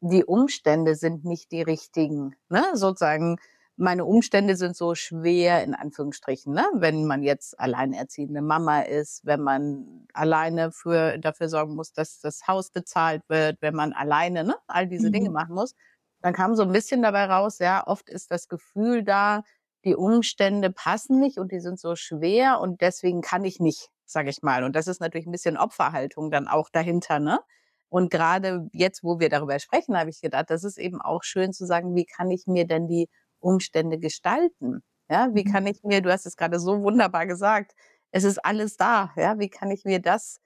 die 0.00 0.24
Umstände 0.24 0.94
sind 0.94 1.24
nicht 1.24 1.52
die 1.52 1.62
richtigen. 1.62 2.34
Ne? 2.48 2.64
Sozusagen, 2.74 3.38
meine 3.76 4.04
Umstände 4.04 4.56
sind 4.56 4.76
so 4.76 4.94
schwer, 4.94 5.62
in 5.62 5.74
Anführungsstrichen, 5.74 6.52
ne? 6.52 6.66
wenn 6.74 7.04
man 7.06 7.22
jetzt 7.22 7.58
alleinerziehende 7.58 8.42
Mama 8.42 8.80
ist, 8.80 9.24
wenn 9.24 9.40
man 9.40 10.06
alleine 10.12 10.72
für, 10.72 11.18
dafür 11.18 11.48
sorgen 11.48 11.74
muss, 11.74 11.92
dass 11.92 12.20
das 12.20 12.46
Haus 12.46 12.70
bezahlt 12.70 13.22
wird, 13.28 13.60
wenn 13.60 13.74
man 13.74 13.92
alleine 13.92 14.44
ne? 14.44 14.56
all 14.66 14.86
diese 14.86 15.08
mhm. 15.08 15.12
Dinge 15.12 15.30
machen 15.30 15.54
muss. 15.54 15.74
Dann 16.22 16.32
kam 16.34 16.54
so 16.56 16.62
ein 16.62 16.72
bisschen 16.72 17.02
dabei 17.02 17.26
raus, 17.26 17.58
ja, 17.58 17.86
oft 17.86 18.08
ist 18.10 18.30
das 18.30 18.48
Gefühl 18.48 19.04
da, 19.04 19.42
die 19.84 19.94
Umstände 19.94 20.70
passen 20.72 21.20
nicht 21.20 21.38
und 21.38 21.52
die 21.52 21.60
sind 21.60 21.78
so 21.78 21.94
schwer 21.96 22.60
und 22.60 22.80
deswegen 22.80 23.20
kann 23.20 23.44
ich 23.44 23.60
nicht 23.60 23.90
sage 24.06 24.30
ich 24.30 24.42
mal. 24.42 24.64
Und 24.64 24.74
das 24.76 24.86
ist 24.86 25.00
natürlich 25.00 25.26
ein 25.26 25.32
bisschen 25.32 25.56
Opferhaltung 25.56 26.30
dann 26.30 26.48
auch 26.48 26.70
dahinter, 26.70 27.18
ne? 27.18 27.40
Und 27.88 28.10
gerade 28.10 28.68
jetzt, 28.72 29.04
wo 29.04 29.20
wir 29.20 29.28
darüber 29.28 29.58
sprechen, 29.58 29.96
habe 29.98 30.10
ich 30.10 30.20
gedacht, 30.20 30.50
das 30.50 30.64
ist 30.64 30.78
eben 30.78 31.00
auch 31.00 31.22
schön 31.22 31.52
zu 31.52 31.66
sagen, 31.66 31.94
wie 31.94 32.04
kann 32.04 32.30
ich 32.30 32.46
mir 32.46 32.66
denn 32.66 32.88
die 32.88 33.08
Umstände 33.38 33.98
gestalten? 33.98 34.82
Ja, 35.08 35.28
wie 35.34 35.44
mhm. 35.44 35.52
kann 35.52 35.66
ich 35.66 35.82
mir, 35.84 36.00
du 36.02 36.10
hast 36.10 36.26
es 36.26 36.36
gerade 36.36 36.58
so 36.58 36.82
wunderbar 36.82 37.26
gesagt, 37.26 37.72
es 38.10 38.24
ist 38.24 38.44
alles 38.44 38.76
da. 38.76 39.12
Ja, 39.16 39.38
wie 39.38 39.48
kann 39.48 39.70
ich 39.70 39.84
mir 39.84 40.00
das 40.00 40.40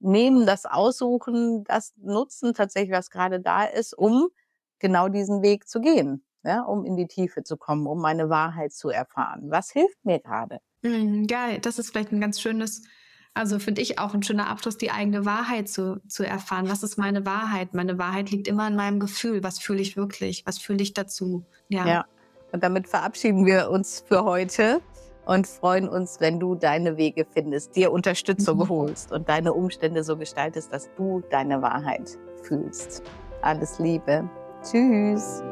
nehmen, 0.00 0.46
das 0.46 0.64
aussuchen, 0.66 1.64
das 1.64 1.92
nutzen, 1.96 2.54
tatsächlich, 2.54 2.92
was 2.92 3.10
gerade 3.10 3.40
da 3.40 3.64
ist, 3.64 3.96
um 3.96 4.28
genau 4.78 5.08
diesen 5.08 5.42
Weg 5.42 5.68
zu 5.68 5.80
gehen, 5.80 6.24
ja, 6.44 6.62
um 6.62 6.84
in 6.84 6.96
die 6.96 7.06
Tiefe 7.06 7.42
zu 7.42 7.56
kommen, 7.56 7.86
um 7.86 8.00
meine 8.00 8.28
Wahrheit 8.28 8.72
zu 8.72 8.88
erfahren. 8.90 9.50
Was 9.50 9.70
hilft 9.70 10.04
mir 10.04 10.20
gerade? 10.20 10.58
Mhm, 10.82 11.26
ja, 11.30 11.58
das 11.58 11.78
ist 11.78 11.90
vielleicht 11.90 12.12
ein 12.12 12.20
ganz 12.20 12.40
schönes 12.40 12.82
also 13.36 13.58
finde 13.58 13.82
ich 13.82 13.98
auch 13.98 14.14
ein 14.14 14.22
schöner 14.22 14.48
Abschluss, 14.48 14.78
die 14.78 14.90
eigene 14.90 15.26
Wahrheit 15.26 15.68
zu, 15.68 16.00
zu 16.08 16.26
erfahren. 16.26 16.70
Was 16.70 16.82
ist 16.82 16.96
meine 16.96 17.26
Wahrheit? 17.26 17.74
Meine 17.74 17.98
Wahrheit 17.98 18.30
liegt 18.30 18.48
immer 18.48 18.66
in 18.66 18.76
meinem 18.76 18.98
Gefühl. 18.98 19.44
Was 19.44 19.58
fühle 19.58 19.82
ich 19.82 19.94
wirklich? 19.94 20.44
Was 20.46 20.56
fühle 20.56 20.82
ich 20.82 20.94
dazu? 20.94 21.44
Ja. 21.68 21.86
ja. 21.86 22.04
Und 22.52 22.64
damit 22.64 22.88
verabschieden 22.88 23.44
wir 23.44 23.68
uns 23.68 24.02
für 24.08 24.24
heute 24.24 24.80
und 25.26 25.46
freuen 25.46 25.86
uns, 25.86 26.18
wenn 26.18 26.40
du 26.40 26.54
deine 26.54 26.96
Wege 26.96 27.26
findest, 27.30 27.76
dir 27.76 27.92
Unterstützung 27.92 28.56
mhm. 28.56 28.68
holst 28.70 29.12
und 29.12 29.28
deine 29.28 29.52
Umstände 29.52 30.02
so 30.02 30.16
gestaltest, 30.16 30.72
dass 30.72 30.88
du 30.96 31.22
deine 31.30 31.60
Wahrheit 31.60 32.18
fühlst. 32.42 33.02
Alles 33.42 33.78
Liebe. 33.78 34.30
Tschüss. 34.66 35.44